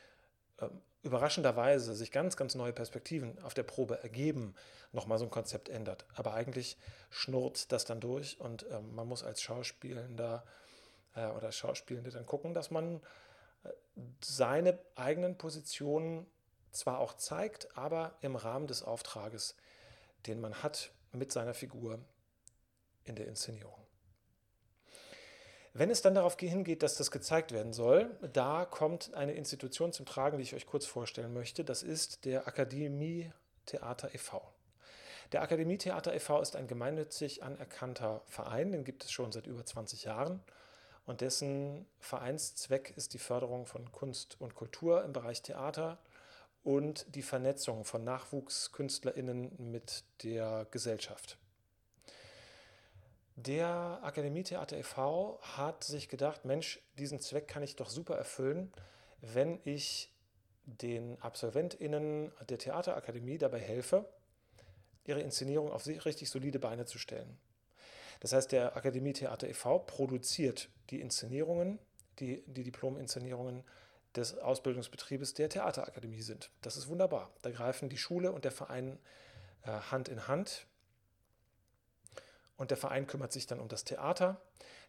äh, 0.61 0.69
überraschenderweise 1.03 1.93
sich 1.95 2.13
ganz, 2.13 2.37
ganz 2.37 2.55
neue 2.55 2.71
Perspektiven 2.71 3.37
auf 3.43 3.53
der 3.53 3.63
Probe 3.63 4.01
ergeben, 4.03 4.55
nochmal 4.93 5.17
so 5.17 5.25
ein 5.25 5.31
Konzept 5.31 5.67
ändert. 5.67 6.05
Aber 6.15 6.33
eigentlich 6.33 6.77
schnurrt 7.09 7.73
das 7.73 7.83
dann 7.83 7.99
durch 7.99 8.39
und 8.39 8.65
ähm, 8.71 8.95
man 8.95 9.05
muss 9.05 9.25
als 9.25 9.41
Schauspielender 9.41 10.45
äh, 11.13 11.27
oder 11.27 11.51
Schauspielende 11.51 12.11
dann 12.11 12.25
gucken, 12.25 12.53
dass 12.53 12.71
man 12.71 13.01
äh, 13.65 13.69
seine 14.23 14.79
eigenen 14.95 15.37
Positionen 15.37 16.25
zwar 16.71 16.99
auch 16.99 17.15
zeigt, 17.15 17.77
aber 17.77 18.15
im 18.21 18.37
Rahmen 18.37 18.67
des 18.67 18.81
Auftrages, 18.81 19.57
den 20.25 20.39
man 20.39 20.63
hat 20.63 20.93
mit 21.17 21.31
seiner 21.31 21.53
Figur 21.53 21.99
in 23.03 23.15
der 23.15 23.27
Inszenierung. 23.27 23.73
Wenn 25.73 25.91
es 25.91 26.01
dann 26.01 26.15
darauf 26.15 26.37
hingeht, 26.39 26.81
dass 26.81 26.95
das 26.95 27.11
gezeigt 27.11 27.51
werden 27.51 27.71
soll, 27.71 28.17
da 28.33 28.65
kommt 28.65 29.13
eine 29.13 29.33
Institution 29.33 29.93
zum 29.93 30.07
Tragen, 30.07 30.37
die 30.37 30.43
ich 30.43 30.55
euch 30.55 30.65
kurz 30.65 30.87
vorstellen 30.87 31.33
möchte. 31.33 31.63
Das 31.63 31.83
ist 31.83 32.25
der 32.25 32.47
Akademie 32.47 33.31
Theater 33.67 34.13
e.V. 34.15 34.41
Der 35.33 35.43
Akademie 35.43 35.77
Theater 35.77 36.15
e.V. 36.15 36.41
ist 36.41 36.55
ein 36.55 36.67
gemeinnützig 36.67 37.43
anerkannter 37.43 38.23
Verein, 38.25 38.71
den 38.71 38.85
gibt 38.85 39.03
es 39.03 39.11
schon 39.11 39.31
seit 39.31 39.45
über 39.45 39.65
20 39.65 40.05
Jahren 40.05 40.41
und 41.05 41.21
dessen 41.21 41.85
Vereinszweck 41.99 42.93
ist 42.95 43.13
die 43.13 43.19
Förderung 43.19 43.65
von 43.65 43.91
Kunst 43.91 44.39
und 44.39 44.55
Kultur 44.55 45.03
im 45.03 45.13
Bereich 45.13 45.41
Theater 45.41 45.99
und 46.67 47.15
die 47.15 47.21
Vernetzung 47.21 47.85
von 47.85 48.03
Nachwuchskünstlerinnen 48.03 49.71
mit 49.71 50.03
der 50.23 50.67
Gesellschaft. 50.69 51.37
Der 53.37 54.01
Akademie 54.03 54.43
Theater 54.43 54.75
e.V. 54.77 55.39
hat 55.41 55.85
sich 55.85 56.09
gedacht, 56.09 56.43
Mensch, 56.43 56.81
diesen 56.97 57.21
Zweck 57.21 57.47
kann 57.47 57.63
ich 57.63 57.77
doch 57.77 57.89
super 57.89 58.17
erfüllen, 58.17 58.73
wenn 59.21 59.61
ich 59.63 60.11
den 60.65 61.17
AbsolventInnen 61.21 62.33
der 62.49 62.57
Theaterakademie 62.57 63.37
dabei 63.37 63.59
helfe, 63.59 64.03
ihre 65.05 65.21
Inszenierung 65.21 65.71
auf 65.71 65.87
richtig 65.87 66.29
solide 66.29 66.59
Beine 66.59 66.85
zu 66.85 66.99
stellen. 66.99 67.37
Das 68.19 68.33
heißt, 68.33 68.51
der 68.51 68.75
Akademie 68.75 69.13
Theater 69.13 69.47
e.V. 69.47 69.79
produziert 69.79 70.67
die 70.89 70.99
Inszenierungen, 70.99 71.79
die, 72.19 72.43
die 72.45 72.63
Diplom-Inszenierungen 72.63 73.63
des 74.15 74.37
Ausbildungsbetriebes 74.37 75.33
der 75.33 75.49
Theaterakademie 75.49 76.21
sind. 76.21 76.49
Das 76.61 76.77
ist 76.77 76.87
wunderbar. 76.87 77.31
Da 77.41 77.51
greifen 77.51 77.89
die 77.89 77.97
Schule 77.97 78.31
und 78.31 78.45
der 78.45 78.51
Verein 78.51 78.97
äh, 79.63 79.69
Hand 79.69 80.09
in 80.09 80.27
Hand 80.27 80.67
und 82.57 82.71
der 82.71 82.77
Verein 82.77 83.07
kümmert 83.07 83.31
sich 83.31 83.47
dann 83.47 83.59
um 83.59 83.67
das 83.67 83.83
Theater. 83.83 84.41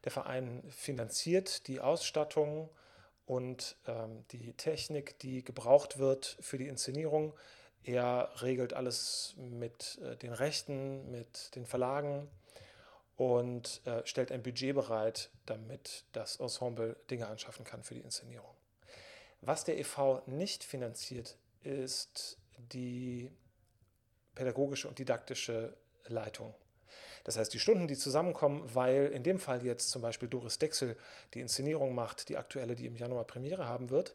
Der 0.05 0.13
Verein 0.13 0.63
finanziert 0.71 1.69
die 1.69 1.81
Ausstattung 1.81 2.71
und 3.27 3.77
ähm, 3.87 4.25
die 4.31 4.55
Technik, 4.55 5.19
die 5.19 5.45
gebraucht 5.45 5.99
wird 5.99 6.39
für 6.41 6.57
die 6.57 6.67
Inszenierung. 6.67 7.35
Er 7.83 8.31
regelt 8.41 8.73
alles 8.73 9.35
mit 9.37 9.99
äh, 10.03 10.17
den 10.17 10.33
Rechten, 10.33 11.11
mit 11.11 11.55
den 11.55 11.67
Verlagen 11.67 12.29
und 13.17 13.83
äh, 13.85 14.07
stellt 14.07 14.33
ein 14.33 14.43
Budget 14.43 14.75
bereit, 14.75 15.31
damit 15.45 16.05
das 16.13 16.37
Ensemble 16.37 16.97
Dinge 17.11 17.27
anschaffen 17.27 17.65
kann 17.65 17.83
für 17.83 17.95
die 17.95 18.01
Inszenierung. 18.01 18.58
Was 19.41 19.65
der 19.65 19.79
EV 19.79 20.23
nicht 20.27 20.65
finanziert, 20.65 21.37
ist 21.63 22.39
die 22.57 23.31
pädagogische 24.35 24.89
und 24.89 24.99
didaktische 24.99 25.77
Leitung 26.07 26.55
das 27.29 27.37
heißt, 27.37 27.53
die 27.53 27.59
Stunden, 27.59 27.89
die 27.89 27.97
zusammenkommen, 27.97 28.63
weil 28.75 29.09
in 29.09 29.23
dem 29.23 29.39
Fall 29.39 29.63
jetzt 29.63 29.91
zum 29.91 30.01
Beispiel 30.01 30.31
Doris 30.31 30.59
Dexel 30.59 30.97
die 31.35 31.41
Inszenierung 31.41 31.95
macht, 31.95 32.31
die 32.31 32.39
aktuelle, 32.39 32.75
die 32.75 32.87
im 32.87 32.97
Januar 32.97 33.25
Premiere 33.25 33.67
haben 33.67 33.91
wird, 33.91 34.15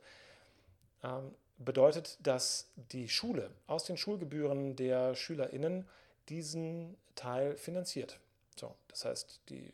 ähm, 1.04 1.36
bedeutet, 1.60 2.18
dass 2.24 2.72
die 2.92 3.08
Schule 3.10 3.52
aus 3.68 3.84
den 3.84 3.98
Schulgebühren 3.98 4.76
der 4.76 5.14
SchülerInnen 5.14 5.88
diesen 6.28 6.98
Teil 7.14 7.56
finanziert. 7.56 8.20
So, 8.56 8.74
das 8.88 9.06
heißt, 9.06 9.42
die 9.50 9.72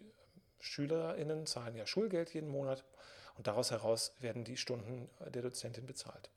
SchülerInnen 0.59 1.45
zahlen 1.45 1.77
ja 1.77 1.87
Schulgeld 1.87 2.33
jeden 2.33 2.49
Monat 2.49 2.83
und 3.39 3.47
daraus 3.47 3.71
heraus 3.71 4.11
werden 4.19 4.43
die 4.43 4.57
Stunden 4.57 5.09
der 5.29 5.41
Dozentin 5.41 5.85
bezahlt. 5.85 6.29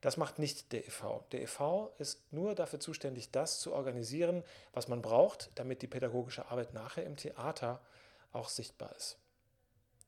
Das 0.00 0.16
macht 0.16 0.38
nicht 0.38 0.72
der 0.72 0.86
EV. 0.86 1.24
Der 1.32 1.42
EV 1.42 1.90
ist 1.98 2.32
nur 2.32 2.54
dafür 2.54 2.78
zuständig, 2.78 3.32
das 3.32 3.58
zu 3.58 3.72
organisieren, 3.72 4.44
was 4.72 4.86
man 4.86 5.02
braucht, 5.02 5.50
damit 5.56 5.82
die 5.82 5.88
pädagogische 5.88 6.46
Arbeit 6.48 6.72
nachher 6.72 7.04
im 7.04 7.16
Theater 7.16 7.80
auch 8.32 8.48
sichtbar 8.48 8.94
ist. 8.94 9.18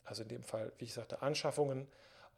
Also 0.05 0.23
in 0.23 0.29
dem 0.29 0.45
Fall, 0.45 0.71
wie 0.79 0.85
ich 0.85 0.95
sagte, 0.95 1.23
Anschaffungen, 1.23 1.89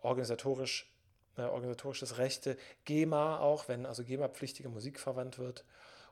organisatorisch, 0.01 0.91
äh, 1.37 1.43
organisatorisches 1.43 2.17
Rechte, 2.17 2.57
GEMA 2.87 3.41
auch, 3.41 3.69
wenn 3.69 3.85
also 3.85 4.03
GEMA-pflichtige 4.03 4.71
Musik 4.71 4.99
verwandt 4.99 5.39
wird 5.39 5.67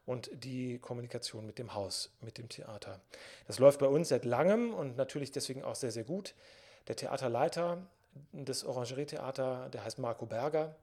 und 0.04 0.28
die 0.34 0.78
Kommunikation 0.78 1.46
mit 1.46 1.58
dem 1.58 1.72
Haus, 1.72 2.10
mit 2.20 2.36
dem 2.36 2.50
Theater. 2.50 3.00
Das 3.46 3.58
läuft 3.58 3.80
bei 3.80 3.88
uns 3.88 4.10
seit 4.10 4.26
langem 4.26 4.74
und 4.74 4.98
natürlich 4.98 5.32
deswegen 5.32 5.64
auch 5.64 5.74
sehr, 5.74 5.90
sehr 5.90 6.04
gut. 6.04 6.34
Der 6.88 6.96
Theaterleiter 6.96 7.86
des 8.32 8.64
Orangerie-Theater, 8.64 9.68
der 9.70 9.84
heißt 9.84 9.98
Marco 9.98 10.26
Berger, 10.26 10.74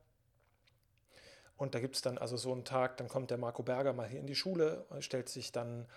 und 1.58 1.74
da 1.74 1.80
gibt 1.80 1.96
es 1.96 2.02
dann 2.02 2.18
also 2.18 2.38
so 2.38 2.52
einen 2.52 2.66
Tag, 2.66 2.98
dann 2.98 3.08
kommt 3.08 3.32
der 3.32 3.38
Marco 3.38 3.64
Berger 3.64 3.94
mal 3.94 4.08
hier 4.08 4.20
in 4.20 4.28
die 4.28 4.36
Schule, 4.36 4.86
stellt 5.00 5.30
sich 5.30 5.52
dann 5.52 5.88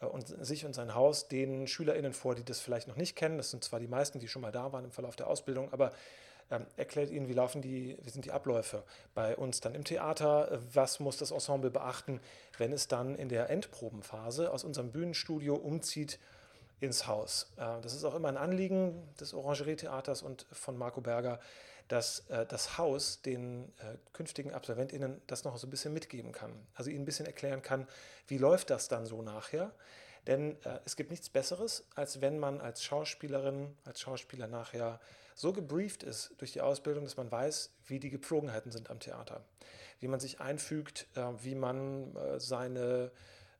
äh, 0.00 0.06
und 0.06 0.28
sich 0.44 0.64
und 0.64 0.74
sein 0.74 0.94
Haus 0.94 1.28
den 1.28 1.66
SchülerInnen 1.66 2.12
vor, 2.12 2.34
die 2.34 2.44
das 2.44 2.60
vielleicht 2.60 2.88
noch 2.88 2.96
nicht 2.96 3.16
kennen. 3.16 3.36
Das 3.36 3.50
sind 3.50 3.64
zwar 3.64 3.80
die 3.80 3.88
meisten, 3.88 4.20
die 4.20 4.28
schon 4.28 4.42
mal 4.42 4.52
da 4.52 4.72
waren 4.72 4.84
im 4.84 4.92
Verlauf 4.92 5.16
der 5.16 5.26
Ausbildung, 5.26 5.72
aber 5.72 5.92
ähm, 6.50 6.66
erklärt 6.76 7.10
ihnen, 7.10 7.28
wie 7.28 7.32
laufen 7.32 7.62
die, 7.62 7.98
wie 8.00 8.10
sind 8.10 8.24
die 8.24 8.32
Abläufe 8.32 8.84
bei 9.14 9.36
uns 9.36 9.60
dann 9.60 9.74
im 9.74 9.84
Theater, 9.84 10.60
was 10.72 11.00
muss 11.00 11.16
das 11.16 11.32
Ensemble 11.32 11.70
beachten, 11.70 12.20
wenn 12.56 12.72
es 12.72 12.88
dann 12.88 13.16
in 13.16 13.28
der 13.28 13.50
Endprobenphase 13.50 14.52
aus 14.52 14.64
unserem 14.64 14.92
Bühnenstudio 14.92 15.56
umzieht 15.56 16.18
ins 16.80 17.06
Haus. 17.06 17.52
Äh, 17.56 17.80
das 17.82 17.94
ist 17.94 18.04
auch 18.04 18.14
immer 18.14 18.28
ein 18.28 18.36
Anliegen 18.36 19.08
des 19.20 19.34
Orangerie-Theaters 19.34 20.22
und 20.22 20.46
von 20.52 20.76
Marco 20.76 21.00
Berger, 21.00 21.40
dass 21.88 22.20
äh, 22.28 22.46
das 22.46 22.78
Haus 22.78 23.22
den 23.22 23.72
äh, 23.78 23.96
künftigen 24.12 24.52
AbsolventInnen 24.52 25.20
das 25.26 25.44
noch 25.44 25.56
so 25.56 25.66
ein 25.66 25.70
bisschen 25.70 25.92
mitgeben 25.92 26.32
kann. 26.32 26.52
Also 26.74 26.90
ihnen 26.90 27.02
ein 27.02 27.06
bisschen 27.06 27.26
erklären 27.26 27.62
kann, 27.62 27.88
wie 28.26 28.38
läuft 28.38 28.70
das 28.70 28.88
dann 28.88 29.06
so 29.06 29.22
nachher. 29.22 29.72
Denn 30.26 30.58
es 30.84 30.96
gibt 30.96 31.10
nichts 31.10 31.30
Besseres, 31.30 31.86
als 31.94 32.20
wenn 32.20 32.38
man 32.38 32.60
als 32.60 32.84
Schauspielerin, 32.84 33.74
als 33.86 34.02
Schauspieler 34.02 34.46
nachher 34.46 35.00
so 35.34 35.54
gebrieft 35.54 36.02
ist 36.02 36.34
durch 36.36 36.52
die 36.52 36.60
Ausbildung, 36.60 37.04
dass 37.04 37.16
man 37.16 37.30
weiß, 37.30 37.70
wie 37.86 37.98
die 37.98 38.10
Gepflogenheiten 38.10 38.70
sind 38.70 38.90
am 38.90 39.00
Theater. 39.00 39.42
Wie 40.00 40.08
man 40.08 40.20
sich 40.20 40.38
einfügt, 40.38 41.06
wie 41.40 41.54
man 41.54 42.14
seine 42.36 43.10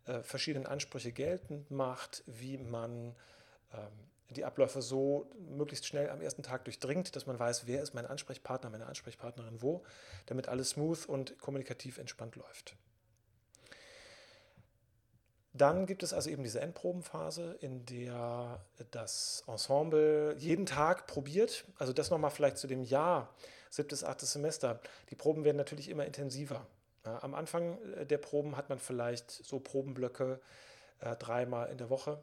äh, 0.08 0.22
verschiedenen 0.22 0.66
Ansprüche 0.66 1.12
geltend 1.12 1.70
macht, 1.70 2.24
wie 2.26 2.58
man 2.58 3.14
ähm, 3.72 4.08
die 4.30 4.44
Abläufe 4.44 4.82
so 4.82 5.30
möglichst 5.38 5.86
schnell 5.86 6.10
am 6.10 6.20
ersten 6.20 6.42
Tag 6.42 6.64
durchdringt, 6.64 7.16
dass 7.16 7.26
man 7.26 7.38
weiß, 7.38 7.66
wer 7.66 7.82
ist 7.82 7.94
mein 7.94 8.06
Ansprechpartner, 8.06 8.70
meine 8.70 8.86
Ansprechpartnerin 8.86 9.62
wo, 9.62 9.84
damit 10.26 10.48
alles 10.48 10.70
smooth 10.70 11.06
und 11.06 11.38
kommunikativ 11.38 11.98
entspannt 11.98 12.36
läuft. 12.36 12.76
Dann 15.54 15.86
gibt 15.86 16.02
es 16.02 16.12
also 16.12 16.30
eben 16.30 16.42
diese 16.42 16.60
Endprobenphase, 16.60 17.56
in 17.60 17.84
der 17.86 18.64
das 18.90 19.42
Ensemble 19.46 20.36
jeden 20.38 20.66
Tag 20.66 21.06
probiert. 21.06 21.64
Also 21.78 21.92
das 21.92 22.10
nochmal 22.10 22.30
vielleicht 22.30 22.58
zu 22.58 22.66
dem 22.66 22.84
Jahr, 22.84 23.34
siebtes, 23.70 24.04
achtes 24.04 24.32
Semester. 24.32 24.80
Die 25.10 25.16
Proben 25.16 25.44
werden 25.44 25.56
natürlich 25.56 25.88
immer 25.88 26.06
intensiver. 26.06 26.66
Ja, 27.04 27.22
am 27.22 27.34
Anfang 27.34 27.78
äh, 27.94 28.06
der 28.06 28.18
Proben 28.18 28.56
hat 28.56 28.68
man 28.68 28.78
vielleicht 28.78 29.30
so 29.30 29.60
Probenblöcke 29.60 30.40
äh, 31.00 31.16
dreimal 31.16 31.70
in 31.70 31.78
der 31.78 31.90
Woche. 31.90 32.22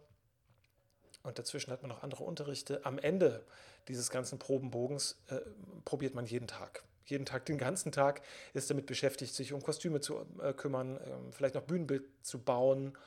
Und 1.23 1.39
dazwischen 1.39 1.71
hat 1.71 1.81
man 1.81 1.89
noch 1.89 2.03
andere 2.03 2.23
Unterrichte. 2.23 2.85
Am 2.85 2.99
Ende 2.99 3.43
dieses 3.87 4.09
ganzen 4.09 4.39
Probenbogens 4.39 5.17
äh, 5.29 5.39
probiert 5.83 6.13
man 6.13 6.25
jeden 6.25 6.47
Tag. 6.47 6.83
Jeden 7.05 7.25
Tag, 7.25 7.45
den 7.45 7.57
ganzen 7.57 7.91
Tag 7.91 8.21
ist 8.53 8.69
damit 8.69 8.87
beschäftigt, 8.87 9.33
sich 9.33 9.53
um 9.53 9.61
Kostüme 9.61 10.01
zu 10.01 10.25
äh, 10.41 10.53
kümmern, 10.53 10.97
äh, 10.97 11.31
vielleicht 11.31 11.55
noch 11.55 11.63
Bühnenbild 11.63 12.03
zu 12.23 12.39
bauen. 12.39 12.97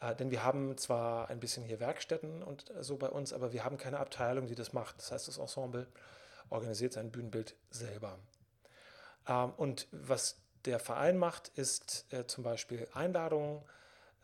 Äh, 0.00 0.14
denn 0.16 0.30
wir 0.30 0.44
haben 0.44 0.76
zwar 0.76 1.28
ein 1.28 1.40
bisschen 1.40 1.64
hier 1.64 1.80
Werkstätten 1.80 2.42
und 2.42 2.70
äh, 2.70 2.82
so 2.82 2.96
bei 2.96 3.08
uns, 3.08 3.32
aber 3.32 3.52
wir 3.52 3.64
haben 3.64 3.78
keine 3.78 3.98
Abteilung, 3.98 4.46
die 4.46 4.54
das 4.54 4.72
macht. 4.72 4.98
Das 4.98 5.12
heißt, 5.12 5.28
das 5.28 5.38
Ensemble 5.38 5.86
organisiert 6.50 6.92
sein 6.92 7.10
Bühnenbild 7.10 7.56
selber. 7.70 8.18
Ähm, 9.28 9.52
und 9.56 9.88
was 9.92 10.41
der 10.64 10.78
Verein 10.78 11.18
macht, 11.18 11.48
ist 11.56 12.06
äh, 12.12 12.26
zum 12.26 12.44
Beispiel 12.44 12.86
Einladungen 12.94 13.62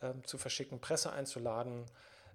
ähm, 0.01 0.23
zu 0.25 0.37
verschicken, 0.37 0.79
Presse 0.79 1.11
einzuladen, 1.11 1.85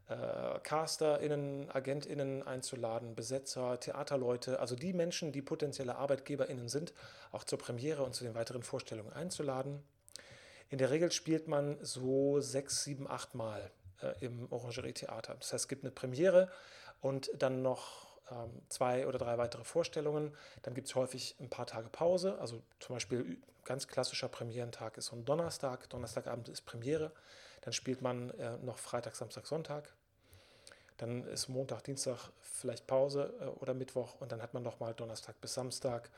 äh, 0.09 0.59
CasterInnen, 0.61 1.71
AgentInnen 1.71 2.43
einzuladen, 2.43 3.15
Besetzer, 3.15 3.81
Theaterleute, 3.81 4.61
also 4.61 4.77
die 4.77 4.93
Menschen, 4.93 5.33
die 5.33 5.43
potenzielle 5.43 5.97
ArbeitgeberInnen 5.97 6.69
sind, 6.69 6.93
auch 7.33 7.45
zur 7.45 7.59
Premiere 7.59 8.03
und 8.03 8.15
zu 8.15 8.25
den 8.25 8.35
weiteren 8.35 8.63
Vorstellungen 8.63 9.13
einzuladen. 9.13 9.83
In 10.69 10.79
der 10.79 10.91
Regel 10.91 11.11
spielt 11.11 11.49
man 11.49 11.79
so 11.83 12.41
sechs, 12.41 12.85
sieben, 12.85 13.09
acht 13.09 13.35
Mal 13.35 13.71
äh, 14.03 14.13
im 14.21 14.51
Orangerie-Theater. 14.53 15.37
Das 15.39 15.53
heißt, 15.53 15.65
es 15.65 15.69
gibt 15.69 15.85
eine 15.85 15.91
Premiere 15.91 16.51
und 17.01 17.31
dann 17.39 17.63
noch 17.63 18.04
ähm, 18.31 18.63
zwei 18.69 19.07
oder 19.07 19.19
drei 19.19 19.39
weitere 19.39 19.65
Vorstellungen. 19.65 20.35
Dann 20.63 20.75
gibt 20.75 20.89
es 20.89 20.95
häufig 20.95 21.37
ein 21.41 21.51
paar 21.51 21.67
Tage 21.67 21.89
Pause. 21.89 22.39
Also 22.39 22.63
zum 22.81 22.97
Beispiel 22.97 23.39
ganz 23.65 23.89
klassischer 23.89 24.29
Premierentag 24.29 24.97
ist 24.99 25.07
so 25.07 25.17
ein 25.17 25.25
Donnerstag. 25.25 25.89
Donnerstagabend 25.91 26.49
ist 26.49 26.63
Premiere. 26.63 27.13
Dann 27.63 27.73
spielt 27.73 28.03
man 28.03 28.31
äh, 28.31 28.59
noch 28.59 28.79
Freitag, 28.79 29.17
Samstag, 29.17 29.47
Sonntag. 29.47 29.93
Dann 30.99 31.25
ist 31.25 31.49
Montag, 31.49 31.83
Dienstag 31.85 32.31
vielleicht 32.41 32.87
Pause 32.87 33.35
äh, 33.41 33.47
oder 33.47 33.75
Mittwoch 33.75 34.21
und 34.21 34.31
dann 34.33 34.43
hat 34.43 34.55
man 34.55 34.63
nochmal 34.63 34.95
Donnerstag 34.95 35.41
bis 35.41 35.55
Samstag 35.55 36.11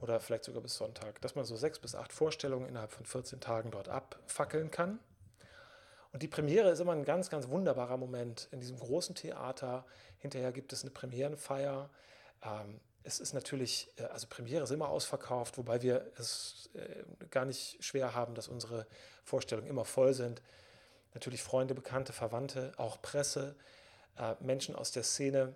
oder 0.00 0.20
vielleicht 0.20 0.44
sogar 0.44 0.62
bis 0.62 0.76
Sonntag, 0.76 1.20
dass 1.20 1.34
man 1.34 1.44
so 1.44 1.56
sechs 1.56 1.78
bis 1.78 1.94
acht 1.94 2.12
Vorstellungen 2.12 2.68
innerhalb 2.68 2.92
von 2.92 3.04
14 3.04 3.40
Tagen 3.40 3.70
dort 3.70 3.88
abfackeln 3.88 4.70
kann. 4.70 4.98
Und 6.18 6.22
die 6.24 6.28
Premiere 6.28 6.70
ist 6.70 6.80
immer 6.80 6.90
ein 6.90 7.04
ganz, 7.04 7.30
ganz 7.30 7.46
wunderbarer 7.46 7.96
Moment 7.96 8.48
in 8.50 8.58
diesem 8.58 8.76
großen 8.76 9.14
Theater. 9.14 9.86
Hinterher 10.16 10.50
gibt 10.50 10.72
es 10.72 10.82
eine 10.82 10.90
Premierenfeier. 10.90 11.88
Ähm, 12.42 12.80
es 13.04 13.20
ist 13.20 13.34
natürlich, 13.34 13.88
äh, 13.98 14.02
also 14.06 14.26
Premiere 14.26 14.64
ist 14.64 14.72
immer 14.72 14.88
ausverkauft, 14.88 15.58
wobei 15.58 15.80
wir 15.80 16.10
es 16.18 16.70
äh, 16.74 17.04
gar 17.30 17.44
nicht 17.44 17.84
schwer 17.84 18.16
haben, 18.16 18.34
dass 18.34 18.48
unsere 18.48 18.88
Vorstellungen 19.22 19.70
immer 19.70 19.84
voll 19.84 20.12
sind 20.12 20.42
natürlich 21.14 21.40
Freunde, 21.40 21.72
Bekannte, 21.76 22.12
Verwandte, 22.12 22.72
auch 22.78 23.00
Presse, 23.00 23.54
äh, 24.18 24.34
Menschen 24.40 24.74
aus 24.74 24.90
der 24.90 25.04
Szene. 25.04 25.54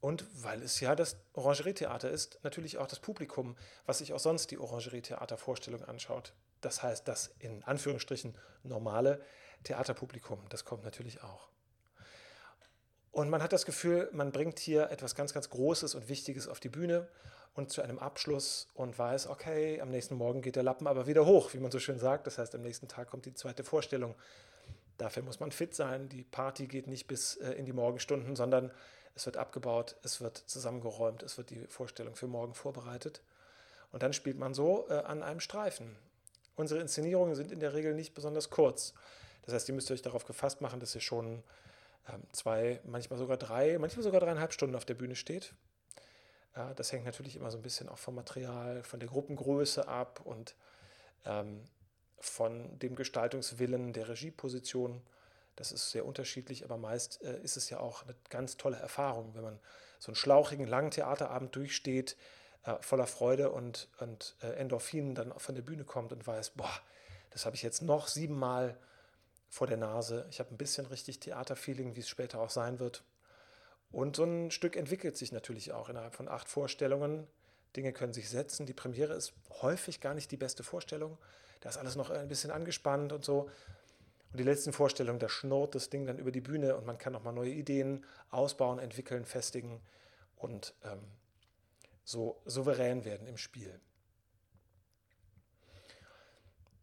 Und 0.00 0.24
weil 0.42 0.62
es 0.62 0.80
ja 0.80 0.94
das 0.94 1.18
Orangerietheater 1.34 2.10
ist, 2.10 2.38
natürlich 2.42 2.78
auch 2.78 2.86
das 2.86 3.00
Publikum, 3.00 3.54
was 3.84 3.98
sich 3.98 4.14
auch 4.14 4.18
sonst 4.18 4.50
die 4.50 4.58
Orangerietheatervorstellung 4.58 5.84
anschaut. 5.84 6.32
Das 6.66 6.82
heißt, 6.82 7.06
das 7.06 7.32
in 7.38 7.62
Anführungsstrichen 7.62 8.34
normale 8.64 9.22
Theaterpublikum, 9.62 10.40
das 10.48 10.64
kommt 10.64 10.82
natürlich 10.82 11.22
auch. 11.22 11.48
Und 13.12 13.30
man 13.30 13.40
hat 13.40 13.52
das 13.52 13.64
Gefühl, 13.64 14.08
man 14.12 14.32
bringt 14.32 14.58
hier 14.58 14.90
etwas 14.90 15.14
ganz, 15.14 15.32
ganz 15.32 15.48
Großes 15.48 15.94
und 15.94 16.08
Wichtiges 16.08 16.48
auf 16.48 16.58
die 16.58 16.68
Bühne 16.68 17.06
und 17.54 17.70
zu 17.70 17.82
einem 17.82 18.00
Abschluss 18.00 18.66
und 18.74 18.98
weiß, 18.98 19.28
okay, 19.28 19.80
am 19.80 19.90
nächsten 19.90 20.16
Morgen 20.16 20.42
geht 20.42 20.56
der 20.56 20.64
Lappen 20.64 20.88
aber 20.88 21.06
wieder 21.06 21.24
hoch, 21.24 21.54
wie 21.54 21.60
man 21.60 21.70
so 21.70 21.78
schön 21.78 22.00
sagt. 22.00 22.26
Das 22.26 22.36
heißt, 22.36 22.52
am 22.56 22.62
nächsten 22.62 22.88
Tag 22.88 23.10
kommt 23.10 23.26
die 23.26 23.34
zweite 23.34 23.62
Vorstellung. 23.62 24.16
Dafür 24.98 25.22
muss 25.22 25.38
man 25.38 25.52
fit 25.52 25.72
sein. 25.72 26.08
Die 26.08 26.24
Party 26.24 26.66
geht 26.66 26.88
nicht 26.88 27.06
bis 27.06 27.36
äh, 27.36 27.52
in 27.52 27.64
die 27.64 27.72
Morgenstunden, 27.72 28.34
sondern 28.34 28.72
es 29.14 29.24
wird 29.24 29.36
abgebaut, 29.36 29.94
es 30.02 30.20
wird 30.20 30.36
zusammengeräumt, 30.36 31.22
es 31.22 31.38
wird 31.38 31.50
die 31.50 31.64
Vorstellung 31.68 32.16
für 32.16 32.26
morgen 32.26 32.54
vorbereitet. 32.54 33.22
Und 33.92 34.02
dann 34.02 34.12
spielt 34.12 34.36
man 34.36 34.52
so 34.52 34.88
äh, 34.90 34.94
an 34.94 35.22
einem 35.22 35.38
Streifen. 35.38 35.96
Unsere 36.56 36.80
Inszenierungen 36.80 37.34
sind 37.34 37.52
in 37.52 37.60
der 37.60 37.74
Regel 37.74 37.94
nicht 37.94 38.14
besonders 38.14 38.50
kurz. 38.50 38.94
Das 39.42 39.54
heißt, 39.54 39.68
ihr 39.68 39.74
müsst 39.74 39.90
euch 39.90 40.02
darauf 40.02 40.24
gefasst 40.24 40.60
machen, 40.60 40.80
dass 40.80 40.94
ihr 40.94 41.00
schon 41.00 41.42
ähm, 42.12 42.22
zwei, 42.32 42.80
manchmal 42.84 43.18
sogar 43.18 43.36
drei, 43.36 43.78
manchmal 43.78 44.02
sogar 44.02 44.20
dreieinhalb 44.20 44.52
Stunden 44.52 44.74
auf 44.74 44.84
der 44.84 44.94
Bühne 44.94 45.16
steht. 45.16 45.54
Ja, 46.56 46.72
das 46.74 46.90
hängt 46.90 47.04
natürlich 47.04 47.36
immer 47.36 47.50
so 47.50 47.58
ein 47.58 47.62
bisschen 47.62 47.88
auch 47.88 47.98
vom 47.98 48.14
Material, 48.14 48.82
von 48.82 48.98
der 48.98 49.08
Gruppengröße 49.08 49.86
ab 49.86 50.22
und 50.24 50.56
ähm, 51.26 51.62
von 52.18 52.78
dem 52.78 52.96
Gestaltungswillen 52.96 53.92
der 53.92 54.08
Regieposition. 54.08 55.02
Das 55.54 55.72
ist 55.72 55.90
sehr 55.90 56.06
unterschiedlich, 56.06 56.64
aber 56.64 56.78
meist 56.78 57.22
äh, 57.22 57.40
ist 57.42 57.56
es 57.56 57.68
ja 57.70 57.80
auch 57.80 58.04
eine 58.04 58.14
ganz 58.30 58.56
tolle 58.56 58.78
Erfahrung, 58.78 59.34
wenn 59.34 59.42
man 59.42 59.58
so 59.98 60.08
einen 60.08 60.16
schlauchigen, 60.16 60.66
langen 60.66 60.90
Theaterabend 60.90 61.54
durchsteht, 61.54 62.16
äh, 62.66 62.74
voller 62.80 63.06
Freude 63.06 63.50
und, 63.50 63.88
und 64.00 64.36
äh, 64.42 64.48
Endorphinen 64.48 65.14
dann 65.14 65.32
von 65.38 65.54
der 65.54 65.62
Bühne 65.62 65.84
kommt 65.84 66.12
und 66.12 66.26
weiß, 66.26 66.50
boah, 66.50 66.80
das 67.30 67.46
habe 67.46 67.56
ich 67.56 67.62
jetzt 67.62 67.82
noch 67.82 68.08
siebenmal 68.08 68.76
vor 69.48 69.66
der 69.66 69.76
Nase. 69.76 70.26
Ich 70.30 70.40
habe 70.40 70.54
ein 70.54 70.58
bisschen 70.58 70.86
richtig 70.86 71.20
Theaterfeeling, 71.20 71.96
wie 71.96 72.00
es 72.00 72.08
später 72.08 72.40
auch 72.40 72.50
sein 72.50 72.78
wird. 72.78 73.04
Und 73.92 74.16
so 74.16 74.24
ein 74.24 74.50
Stück 74.50 74.76
entwickelt 74.76 75.16
sich 75.16 75.32
natürlich 75.32 75.72
auch 75.72 75.88
innerhalb 75.88 76.14
von 76.14 76.28
acht 76.28 76.48
Vorstellungen. 76.48 77.26
Dinge 77.76 77.92
können 77.92 78.12
sich 78.12 78.28
setzen. 78.28 78.66
Die 78.66 78.74
Premiere 78.74 79.14
ist 79.14 79.32
häufig 79.62 80.00
gar 80.00 80.14
nicht 80.14 80.30
die 80.30 80.36
beste 80.36 80.62
Vorstellung. 80.62 81.18
Da 81.60 81.68
ist 81.68 81.76
alles 81.76 81.94
noch 81.94 82.10
ein 82.10 82.28
bisschen 82.28 82.50
angespannt 82.50 83.12
und 83.12 83.24
so. 83.24 83.48
Und 84.32 84.38
die 84.40 84.44
letzten 84.44 84.72
Vorstellungen, 84.72 85.20
da 85.20 85.28
schnurrt 85.28 85.74
das 85.74 85.88
Ding 85.88 86.04
dann 86.04 86.18
über 86.18 86.32
die 86.32 86.40
Bühne 86.40 86.76
und 86.76 86.84
man 86.84 86.98
kann 86.98 87.12
nochmal 87.12 87.32
neue 87.32 87.50
Ideen 87.50 88.04
ausbauen, 88.30 88.78
entwickeln, 88.78 89.24
festigen 89.24 89.80
und 90.36 90.74
ähm, 90.84 91.00
so 92.06 92.40
souverän 92.46 93.04
werden 93.04 93.26
im 93.26 93.36
Spiel. 93.36 93.80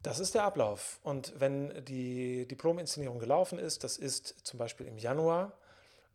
Das 0.04 0.20
ist 0.20 0.36
der 0.36 0.44
Ablauf. 0.44 1.00
Und 1.02 1.40
wenn 1.40 1.86
die 1.86 2.46
Diplominszenierung 2.46 3.20
gelaufen 3.20 3.58
ist, 3.58 3.86
das 3.86 3.98
ist 3.98 4.46
zum 4.46 4.60
Beispiel 4.60 4.86
im 4.86 4.98
Januar, 4.98 5.54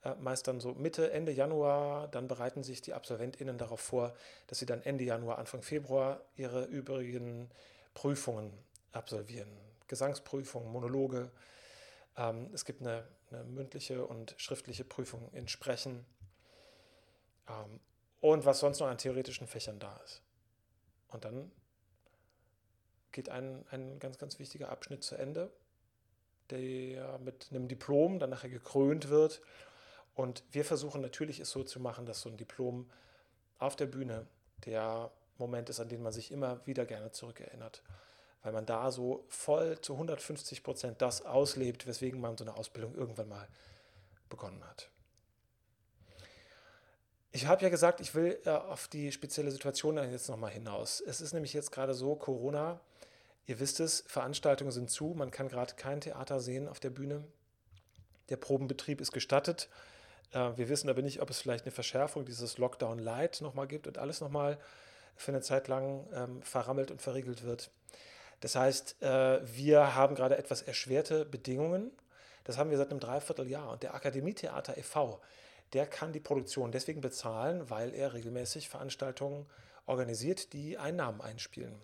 äh, 0.04 0.14
meist 0.16 0.46
dann 0.46 0.60
so 0.60 0.74
Mitte, 0.74 1.10
Ende 1.10 1.32
Januar, 1.32 2.06
dann 2.08 2.28
bereiten 2.28 2.62
sich 2.62 2.82
die 2.82 2.92
AbsolventInnen 2.92 3.56
darauf 3.56 3.80
vor, 3.80 4.14
dass 4.46 4.58
sie 4.58 4.66
dann 4.66 4.82
Ende 4.82 5.04
Januar, 5.04 5.38
Anfang 5.38 5.62
Februar 5.62 6.20
ihre 6.36 6.64
übrigen 6.64 7.50
Prüfungen 7.94 8.52
absolvieren. 8.92 9.48
Gesangsprüfungen, 9.86 10.70
Monologe. 10.70 11.30
Ähm, 12.18 12.50
es 12.52 12.66
gibt 12.66 12.82
eine, 12.82 13.08
eine, 13.30 13.44
mündliche 13.44 14.04
und 14.04 14.34
schriftliche 14.36 14.84
Prüfung 14.84 15.30
in 15.32 15.48
Sprechen 15.48 16.04
ähm, 17.48 17.80
und 18.20 18.44
was 18.44 18.61
sonst 18.61 18.81
noch 18.81 18.88
an 18.88 18.98
theoretischen 18.98 19.46
Fächern 19.46 19.78
da 19.78 19.96
ist. 20.04 20.22
Und 21.09 21.24
dann 21.24 21.50
geht 23.12 23.28
ein, 23.28 23.64
ein 23.70 23.98
ganz, 23.98 24.18
ganz 24.18 24.38
wichtiger 24.38 24.68
Abschnitt 24.70 25.02
zu 25.02 25.16
Ende, 25.16 25.50
der 26.50 27.18
mit 27.18 27.48
einem 27.50 27.68
Diplom 27.68 28.18
dann 28.18 28.31
nachher 28.31 28.50
gekrönt 28.50 29.09
wird 29.09 29.40
und 30.18 30.42
wir 30.50 30.64
versuchen 30.64 31.00
natürlich 31.00 31.38
es 31.38 31.52
so 31.52 31.62
zu 31.62 31.78
machen, 31.78 32.04
dass 32.04 32.22
so 32.22 32.28
ein 32.28 32.37
Diplom 32.37 32.90
auf 33.59 33.76
der 33.76 33.87
Bühne 33.87 34.26
der 34.66 35.12
Moment 35.37 35.70
ist, 35.70 35.78
an 35.78 35.88
den 35.88 36.02
man 36.02 36.12
sich 36.12 36.33
immer 36.33 36.66
wieder 36.66 36.87
gerne 36.87 37.12
zurückerinnert. 37.12 37.85
Weil 38.42 38.52
man 38.52 38.66
da 38.66 38.90
so 38.90 39.24
voll 39.28 39.81
zu 39.81 39.92
150 39.92 40.64
Prozent 40.64 41.02
das 41.02 41.24
auslebt, 41.24 41.87
weswegen 41.87 42.20
man 42.20 42.37
so 42.37 42.42
eine 42.42 42.57
Ausbildung 42.57 42.96
irgendwann 42.96 43.28
mal 43.28 43.48
begonnen 44.28 44.64
hat. 44.66 44.90
Ich 47.30 47.46
habe 47.46 47.62
ja 47.62 47.68
gesagt, 47.68 48.00
ich 48.00 48.14
will 48.14 48.38
äh, 48.44 48.50
auf 48.50 48.88
die 48.88 49.12
spezielle 49.12 49.50
Situation 49.50 49.96
jetzt 50.10 50.28
nochmal 50.28 50.50
hinaus. 50.50 51.00
Es 51.00 51.20
ist 51.20 51.34
nämlich 51.34 51.52
jetzt 51.52 51.72
gerade 51.72 51.92
so, 51.92 52.14
Corona, 52.16 52.80
ihr 53.46 53.60
wisst 53.60 53.80
es, 53.80 54.02
Veranstaltungen 54.06 54.70
sind 54.70 54.90
zu, 54.90 55.14
man 55.16 55.30
kann 55.30 55.48
gerade 55.48 55.74
kein 55.74 56.00
Theater 56.00 56.40
sehen 56.40 56.68
auf 56.68 56.80
der 56.80 56.90
Bühne. 56.90 57.24
Der 58.30 58.36
Probenbetrieb 58.36 59.00
ist 59.00 59.12
gestattet. 59.12 59.68
Äh, 60.32 60.52
wir 60.56 60.68
wissen 60.68 60.88
aber 60.88 61.02
nicht, 61.02 61.20
ob 61.20 61.30
es 61.30 61.40
vielleicht 61.40 61.64
eine 61.64 61.72
Verschärfung 61.72 62.24
dieses 62.24 62.56
Lockdown 62.58 62.98
Light 62.98 63.40
nochmal 63.42 63.66
gibt 63.66 63.86
und 63.86 63.98
alles 63.98 64.20
nochmal 64.20 64.58
für 65.16 65.32
eine 65.32 65.42
Zeit 65.42 65.68
lang 65.68 66.06
ähm, 66.14 66.42
verrammelt 66.42 66.90
und 66.90 67.02
verriegelt 67.02 67.42
wird. 67.44 67.70
Das 68.40 68.54
heißt, 68.54 69.02
äh, 69.02 69.40
wir 69.44 69.94
haben 69.94 70.14
gerade 70.14 70.38
etwas 70.38 70.62
erschwerte 70.62 71.24
Bedingungen. 71.24 71.90
Das 72.44 72.56
haben 72.56 72.70
wir 72.70 72.78
seit 72.78 72.90
einem 72.90 73.00
Dreivierteljahr. 73.00 73.70
Und 73.70 73.82
der 73.82 73.94
Akademietheater 73.94 74.78
e.V., 74.78 75.20
der 75.72 75.87
kann 75.87 76.12
die 76.12 76.20
Produktion 76.20 76.72
deswegen 76.72 77.00
bezahlen, 77.00 77.68
weil 77.70 77.94
er 77.94 78.14
regelmäßig 78.14 78.68
Veranstaltungen 78.68 79.46
organisiert, 79.87 80.52
die 80.52 80.78
Einnahmen 80.78 81.20
einspielen. 81.20 81.74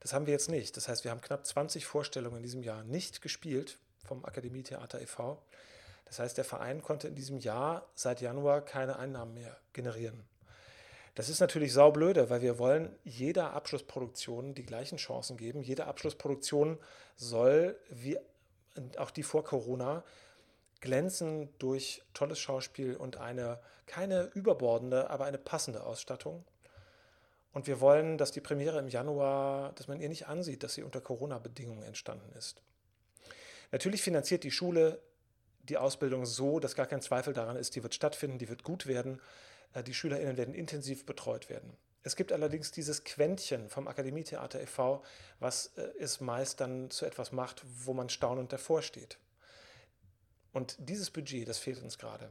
Das 0.00 0.12
haben 0.12 0.26
wir 0.26 0.32
jetzt 0.32 0.48
nicht. 0.48 0.76
Das 0.76 0.88
heißt, 0.88 1.04
wir 1.04 1.10
haben 1.10 1.20
knapp 1.20 1.44
20 1.44 1.86
Vorstellungen 1.86 2.38
in 2.38 2.42
diesem 2.42 2.62
Jahr 2.62 2.84
nicht 2.84 3.20
gespielt 3.20 3.78
vom 4.04 4.24
Akademietheater 4.24 5.00
e.V. 5.00 5.42
Das 6.04 6.18
heißt, 6.18 6.36
der 6.36 6.44
Verein 6.44 6.82
konnte 6.82 7.08
in 7.08 7.14
diesem 7.14 7.38
Jahr 7.38 7.86
seit 7.94 8.20
Januar 8.20 8.62
keine 8.62 8.98
Einnahmen 8.98 9.34
mehr 9.34 9.56
generieren. 9.72 10.24
Das 11.14 11.28
ist 11.28 11.40
natürlich 11.40 11.72
saublöde, 11.72 12.30
weil 12.30 12.42
wir 12.42 12.58
wollen 12.58 12.94
jeder 13.02 13.52
Abschlussproduktion 13.52 14.54
die 14.54 14.64
gleichen 14.64 14.98
Chancen 14.98 15.36
geben. 15.36 15.62
Jede 15.62 15.86
Abschlussproduktion 15.86 16.78
soll, 17.16 17.76
wie 17.90 18.18
auch 18.96 19.10
die 19.10 19.24
vor 19.24 19.42
Corona, 19.42 20.04
glänzen 20.80 21.48
durch 21.58 22.02
tolles 22.14 22.38
Schauspiel 22.38 22.96
und 22.96 23.16
eine 23.16 23.60
keine 23.86 24.24
überbordende, 24.34 25.10
aber 25.10 25.24
eine 25.24 25.38
passende 25.38 25.84
Ausstattung. 25.84 26.44
Und 27.52 27.66
wir 27.66 27.80
wollen, 27.80 28.18
dass 28.18 28.30
die 28.30 28.40
Premiere 28.40 28.78
im 28.78 28.88
Januar, 28.88 29.72
dass 29.72 29.88
man 29.88 30.00
ihr 30.00 30.08
nicht 30.08 30.28
ansieht, 30.28 30.62
dass 30.62 30.74
sie 30.74 30.82
unter 30.82 31.00
Corona-Bedingungen 31.00 31.82
entstanden 31.82 32.30
ist. 32.36 32.62
Natürlich 33.72 34.02
finanziert 34.02 34.44
die 34.44 34.50
Schule 34.50 35.00
die 35.62 35.78
Ausbildung 35.78 36.24
so, 36.24 36.60
dass 36.60 36.74
gar 36.74 36.86
kein 36.86 37.02
Zweifel 37.02 37.32
daran 37.34 37.56
ist, 37.56 37.74
die 37.76 37.82
wird 37.82 37.94
stattfinden, 37.94 38.38
die 38.38 38.48
wird 38.48 38.62
gut 38.62 38.86
werden. 38.86 39.20
Äh, 39.72 39.82
die 39.82 39.94
SchülerInnen 39.94 40.36
werden 40.36 40.54
intensiv 40.54 41.04
betreut 41.06 41.50
werden. 41.50 41.76
Es 42.02 42.16
gibt 42.16 42.32
allerdings 42.32 42.70
dieses 42.70 43.04
Quäntchen 43.04 43.68
vom 43.68 43.88
Akademietheater 43.88 44.60
e.V., 44.60 45.02
was 45.40 45.72
äh, 45.76 45.88
es 45.98 46.20
meist 46.20 46.60
dann 46.60 46.90
zu 46.90 47.04
etwas 47.04 47.32
macht, 47.32 47.62
wo 47.84 47.92
man 47.92 48.08
staunend 48.08 48.52
davor 48.52 48.82
steht. 48.82 49.18
Und 50.52 50.76
dieses 50.78 51.10
Budget, 51.10 51.48
das 51.48 51.58
fehlt 51.58 51.82
uns 51.82 51.98
gerade. 51.98 52.30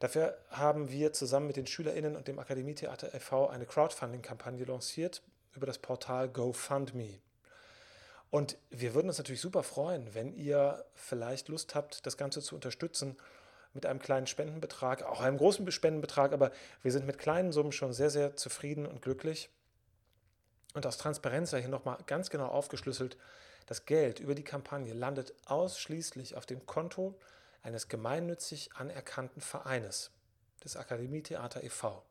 Dafür 0.00 0.38
haben 0.50 0.90
wir 0.90 1.12
zusammen 1.12 1.48
mit 1.48 1.56
den 1.56 1.66
SchülerInnen 1.66 2.14
und 2.14 2.28
dem 2.28 2.38
Akademietheater 2.38 3.14
e.V. 3.14 3.48
eine 3.48 3.66
Crowdfunding-Kampagne 3.66 4.64
lanciert 4.64 5.22
über 5.54 5.66
das 5.66 5.78
Portal 5.78 6.28
GoFundMe. 6.28 7.18
Und 8.30 8.58
wir 8.70 8.94
würden 8.94 9.08
uns 9.08 9.18
natürlich 9.18 9.40
super 9.40 9.62
freuen, 9.62 10.14
wenn 10.14 10.32
ihr 10.34 10.84
vielleicht 10.94 11.48
Lust 11.48 11.74
habt, 11.74 12.06
das 12.06 12.16
Ganze 12.16 12.42
zu 12.42 12.54
unterstützen 12.54 13.16
mit 13.72 13.86
einem 13.86 14.00
kleinen 14.00 14.26
Spendenbetrag, 14.26 15.02
auch 15.02 15.20
einem 15.20 15.38
großen 15.38 15.70
Spendenbetrag, 15.70 16.32
aber 16.32 16.52
wir 16.82 16.92
sind 16.92 17.06
mit 17.06 17.18
kleinen 17.18 17.52
Summen 17.52 17.72
schon 17.72 17.92
sehr, 17.92 18.10
sehr 18.10 18.36
zufrieden 18.36 18.86
und 18.86 19.02
glücklich. 19.02 19.50
Und 20.74 20.86
aus 20.86 20.98
Transparenz 20.98 21.50
hier 21.50 21.68
nochmal 21.68 21.98
ganz 22.06 22.30
genau 22.30 22.46
aufgeschlüsselt, 22.46 23.16
das 23.68 23.84
Geld 23.84 24.18
über 24.18 24.34
die 24.34 24.44
Kampagne 24.44 24.94
landet 24.94 25.34
ausschließlich 25.44 26.36
auf 26.36 26.46
dem 26.46 26.64
Konto 26.64 27.18
eines 27.62 27.88
gemeinnützig 27.88 28.70
anerkannten 28.74 29.42
Vereines, 29.42 30.10
des 30.64 30.76
Akademietheater 30.76 31.62
e.V. 31.62 32.02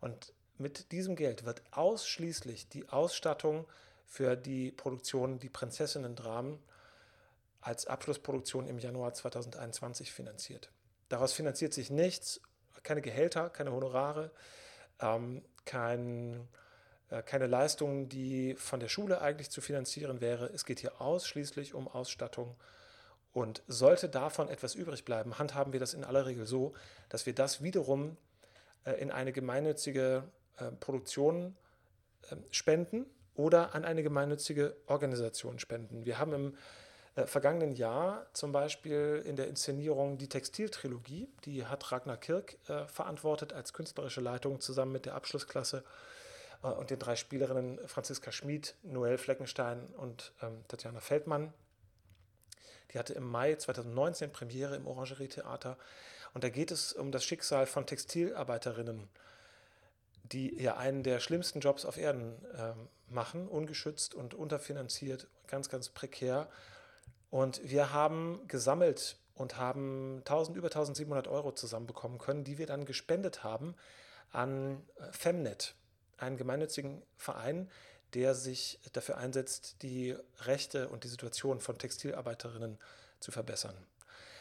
Und 0.00 0.32
mit 0.58 0.92
diesem 0.92 1.16
Geld 1.16 1.44
wird 1.44 1.60
ausschließlich 1.72 2.68
die 2.68 2.88
Ausstattung 2.88 3.66
für 4.06 4.36
die 4.36 4.70
Produktion 4.70 5.40
Die 5.40 5.48
Prinzessinnen-Dramen 5.48 6.62
als 7.60 7.86
Abschlussproduktion 7.88 8.68
im 8.68 8.78
Januar 8.78 9.12
2021 9.12 10.12
finanziert. 10.12 10.70
Daraus 11.08 11.32
finanziert 11.32 11.74
sich 11.74 11.90
nichts, 11.90 12.40
keine 12.84 13.02
Gehälter, 13.02 13.50
keine 13.50 13.72
Honorare, 13.72 14.30
ähm, 15.00 15.44
kein, 15.64 16.48
keine 17.20 17.46
Leistungen, 17.46 18.08
die 18.08 18.54
von 18.54 18.80
der 18.80 18.88
Schule 18.88 19.20
eigentlich 19.20 19.50
zu 19.50 19.60
finanzieren 19.60 20.20
wäre. 20.20 20.46
Es 20.46 20.64
geht 20.64 20.80
hier 20.80 21.00
ausschließlich 21.00 21.74
um 21.74 21.86
Ausstattung. 21.88 22.56
Und 23.32 23.62
sollte 23.66 24.08
davon 24.08 24.48
etwas 24.48 24.74
übrig 24.74 25.04
bleiben, 25.04 25.38
handhaben 25.38 25.72
wir 25.72 25.80
das 25.80 25.94
in 25.94 26.04
aller 26.04 26.26
Regel 26.26 26.46
so, 26.46 26.74
dass 27.08 27.24
wir 27.24 27.34
das 27.34 27.62
wiederum 27.62 28.16
äh, 28.84 28.92
in 28.92 29.10
eine 29.10 29.32
gemeinnützige 29.32 30.24
äh, 30.58 30.70
Produktion 30.72 31.56
äh, 32.30 32.36
spenden 32.50 33.06
oder 33.34 33.74
an 33.74 33.84
eine 33.84 34.02
gemeinnützige 34.02 34.76
Organisation 34.86 35.58
spenden. 35.58 36.04
Wir 36.04 36.18
haben 36.18 36.32
im 36.34 36.58
äh, 37.14 37.26
vergangenen 37.26 37.74
Jahr 37.74 38.26
zum 38.32 38.52
Beispiel 38.52 39.22
in 39.26 39.36
der 39.36 39.48
Inszenierung 39.48 40.18
die 40.18 40.28
Textiltrilogie, 40.28 41.28
die 41.44 41.64
hat 41.64 41.90
Ragnar 41.90 42.18
Kirk 42.18 42.56
äh, 42.68 42.86
verantwortet 42.86 43.52
als 43.52 43.72
künstlerische 43.72 44.20
Leitung 44.20 44.60
zusammen 44.60 44.92
mit 44.92 45.06
der 45.06 45.14
Abschlussklasse 45.14 45.84
äh, 46.62 46.68
und 46.68 46.90
den 46.90 46.98
drei 46.98 47.16
Spielerinnen 47.16 47.78
Franziska 47.86 48.32
Schmid, 48.32 48.74
Noel 48.82 49.18
Fleckenstein 49.18 49.86
und 49.96 50.32
ähm, 50.42 50.64
Tatjana 50.68 51.00
Feldmann. 51.00 51.52
Die 52.92 52.98
hatte 52.98 53.14
im 53.14 53.24
Mai 53.24 53.54
2019 53.54 54.32
Premiere 54.32 54.76
im 54.76 54.86
Orangerie-Theater. 54.86 55.78
Und 56.34 56.44
da 56.44 56.48
geht 56.48 56.70
es 56.70 56.92
um 56.92 57.12
das 57.12 57.24
Schicksal 57.24 57.66
von 57.66 57.86
Textilarbeiterinnen, 57.86 59.08
die 60.24 60.60
ja 60.60 60.76
einen 60.76 61.02
der 61.02 61.20
schlimmsten 61.20 61.60
Jobs 61.60 61.84
auf 61.84 61.96
Erden 61.96 62.44
äh, 62.54 62.72
machen, 63.12 63.48
ungeschützt 63.48 64.14
und 64.14 64.34
unterfinanziert, 64.34 65.26
ganz, 65.46 65.68
ganz 65.68 65.88
prekär. 65.88 66.48
Und 67.30 67.60
wir 67.68 67.92
haben 67.92 68.40
gesammelt 68.46 69.16
und 69.34 69.56
haben 69.56 70.18
1000, 70.18 70.56
über 70.56 70.68
1700 70.68 71.28
Euro 71.28 71.52
zusammenbekommen 71.52 72.18
können, 72.18 72.44
die 72.44 72.58
wir 72.58 72.66
dann 72.66 72.84
gespendet 72.84 73.44
haben 73.44 73.74
an 74.30 74.82
äh, 74.96 75.12
Femnet, 75.12 75.74
einen 76.18 76.36
gemeinnützigen 76.36 77.02
Verein, 77.16 77.70
der 78.14 78.34
sich 78.34 78.78
dafür 78.92 79.16
einsetzt, 79.16 79.76
die 79.82 80.16
Rechte 80.40 80.88
und 80.88 81.04
die 81.04 81.08
Situation 81.08 81.60
von 81.60 81.78
Textilarbeiterinnen 81.78 82.78
zu 83.20 83.32
verbessern. 83.32 83.74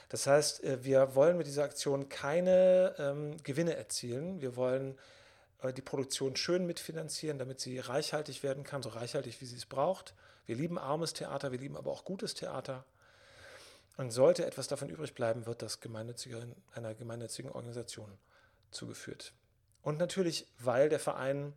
Das 0.09 0.27
heißt, 0.27 0.63
äh, 0.63 0.83
wir 0.83 1.15
wollen 1.15 1.37
mit 1.37 1.47
dieser 1.47 1.63
Aktion 1.63 2.09
keine 2.09 2.95
ähm, 2.97 3.37
Gewinne 3.43 3.77
erzielen. 3.77 4.41
Wir 4.41 4.57
wollen 4.57 4.97
äh, 5.61 5.71
die 5.71 5.81
Produktion 5.81 6.35
schön 6.35 6.65
mitfinanzieren, 6.65 7.39
damit 7.39 7.61
sie 7.61 7.79
reichhaltig 7.79 8.43
werden 8.43 8.65
kann, 8.65 8.83
so 8.83 8.89
reichhaltig, 8.89 9.39
wie 9.39 9.45
sie 9.45 9.55
es 9.55 9.65
braucht. 9.65 10.13
Wir 10.45 10.57
lieben 10.57 10.77
armes 10.77 11.13
Theater, 11.13 11.53
wir 11.53 11.59
lieben 11.59 11.77
aber 11.77 11.91
auch 11.91 12.03
gutes 12.03 12.33
Theater. 12.33 12.83
Und 13.95 14.11
sollte 14.11 14.45
etwas 14.45 14.67
davon 14.67 14.89
übrig 14.89 15.13
bleiben, 15.13 15.45
wird 15.45 15.61
das 15.61 15.79
einer 16.73 16.93
gemeinnützigen 16.93 17.51
Organisation 17.51 18.17
zugeführt. 18.71 19.33
Und 19.81 19.97
natürlich, 19.97 20.47
weil 20.59 20.89
der 20.89 20.99
Verein 20.99 21.53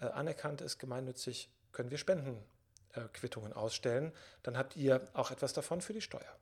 äh, 0.00 0.06
anerkannt 0.06 0.60
ist, 0.60 0.78
gemeinnützig, 0.78 1.48
können 1.72 1.90
wir 1.90 1.98
Spendenquittungen 1.98 3.52
äh, 3.52 3.54
ausstellen. 3.54 4.12
Dann 4.42 4.56
habt 4.56 4.76
ihr 4.76 5.08
auch 5.14 5.30
etwas 5.30 5.52
davon 5.52 5.80
für 5.80 5.92
die 5.92 6.00
Steuer. 6.00 6.36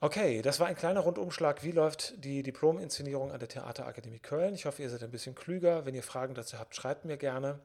Okay, 0.00 0.42
das 0.42 0.60
war 0.60 0.66
ein 0.66 0.76
kleiner 0.76 1.00
Rundumschlag. 1.00 1.64
Wie 1.64 1.72
läuft 1.72 2.22
die 2.22 2.42
Diplom-Inszenierung 2.42 3.32
an 3.32 3.38
der 3.38 3.48
Theaterakademie 3.48 4.18
Köln? 4.18 4.54
Ich 4.54 4.66
hoffe, 4.66 4.82
ihr 4.82 4.90
seid 4.90 5.02
ein 5.02 5.10
bisschen 5.10 5.34
klüger. 5.34 5.86
Wenn 5.86 5.94
ihr 5.94 6.02
Fragen 6.02 6.34
dazu 6.34 6.58
habt, 6.58 6.76
schreibt 6.76 7.06
mir 7.06 7.16
gerne. 7.16 7.58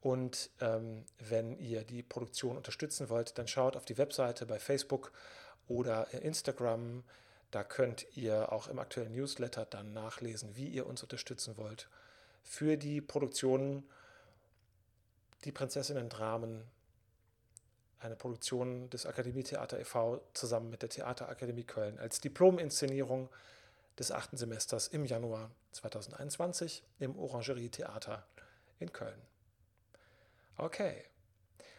Und 0.00 0.50
ähm, 0.60 1.04
wenn 1.18 1.58
ihr 1.58 1.84
die 1.84 2.02
Produktion 2.02 2.56
unterstützen 2.56 3.10
wollt, 3.10 3.36
dann 3.38 3.46
schaut 3.46 3.76
auf 3.76 3.84
die 3.84 3.98
Webseite 3.98 4.46
bei 4.46 4.58
Facebook 4.58 5.12
oder 5.68 6.10
Instagram. 6.14 7.04
Da 7.50 7.64
könnt 7.64 8.06
ihr 8.16 8.52
auch 8.52 8.68
im 8.68 8.78
aktuellen 8.78 9.12
Newsletter 9.12 9.64
dann 9.64 9.92
nachlesen, 9.92 10.56
wie 10.56 10.68
ihr 10.68 10.86
uns 10.86 11.02
unterstützen 11.02 11.56
wollt. 11.56 11.88
Für 12.42 12.76
die 12.76 13.00
Produktion 13.00 13.84
Die 15.44 15.52
Prinzessinnen-Dramen, 15.52 16.64
eine 18.00 18.16
Produktion 18.16 18.90
des 18.90 19.06
Akademietheater 19.06 19.78
e.V. 19.80 20.20
zusammen 20.34 20.70
mit 20.70 20.82
der 20.82 20.88
Theaterakademie 20.88 21.64
Köln 21.64 21.98
als 21.98 22.20
Diplominszenierung 22.20 23.28
des 23.98 24.10
achten 24.10 24.36
Semesters 24.36 24.88
im 24.88 25.04
Januar 25.04 25.50
2021 25.72 26.82
im 26.98 27.18
Orangerie 27.18 27.70
Theater 27.70 28.26
in 28.78 28.92
Köln. 28.92 29.20
Okay, 30.56 31.04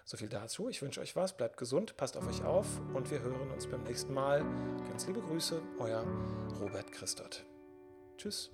so 0.07 0.15
viel 0.15 0.29
dazu. 0.29 0.69
Ich 0.69 0.81
wünsche 0.81 1.01
euch 1.01 1.15
was, 1.15 1.35
bleibt 1.35 1.57
gesund, 1.57 1.97
passt 1.97 2.15
auf 2.17 2.27
euch 2.27 2.43
auf 2.43 2.65
und 2.93 3.11
wir 3.11 3.19
hören 3.19 3.51
uns 3.51 3.67
beim 3.67 3.83
nächsten 3.83 4.13
Mal. 4.13 4.43
Ganz 4.87 5.05
liebe 5.05 5.21
Grüße, 5.21 5.61
euer 5.79 6.05
Robert 6.61 6.91
Christot. 6.93 7.45
Tschüss. 8.17 8.51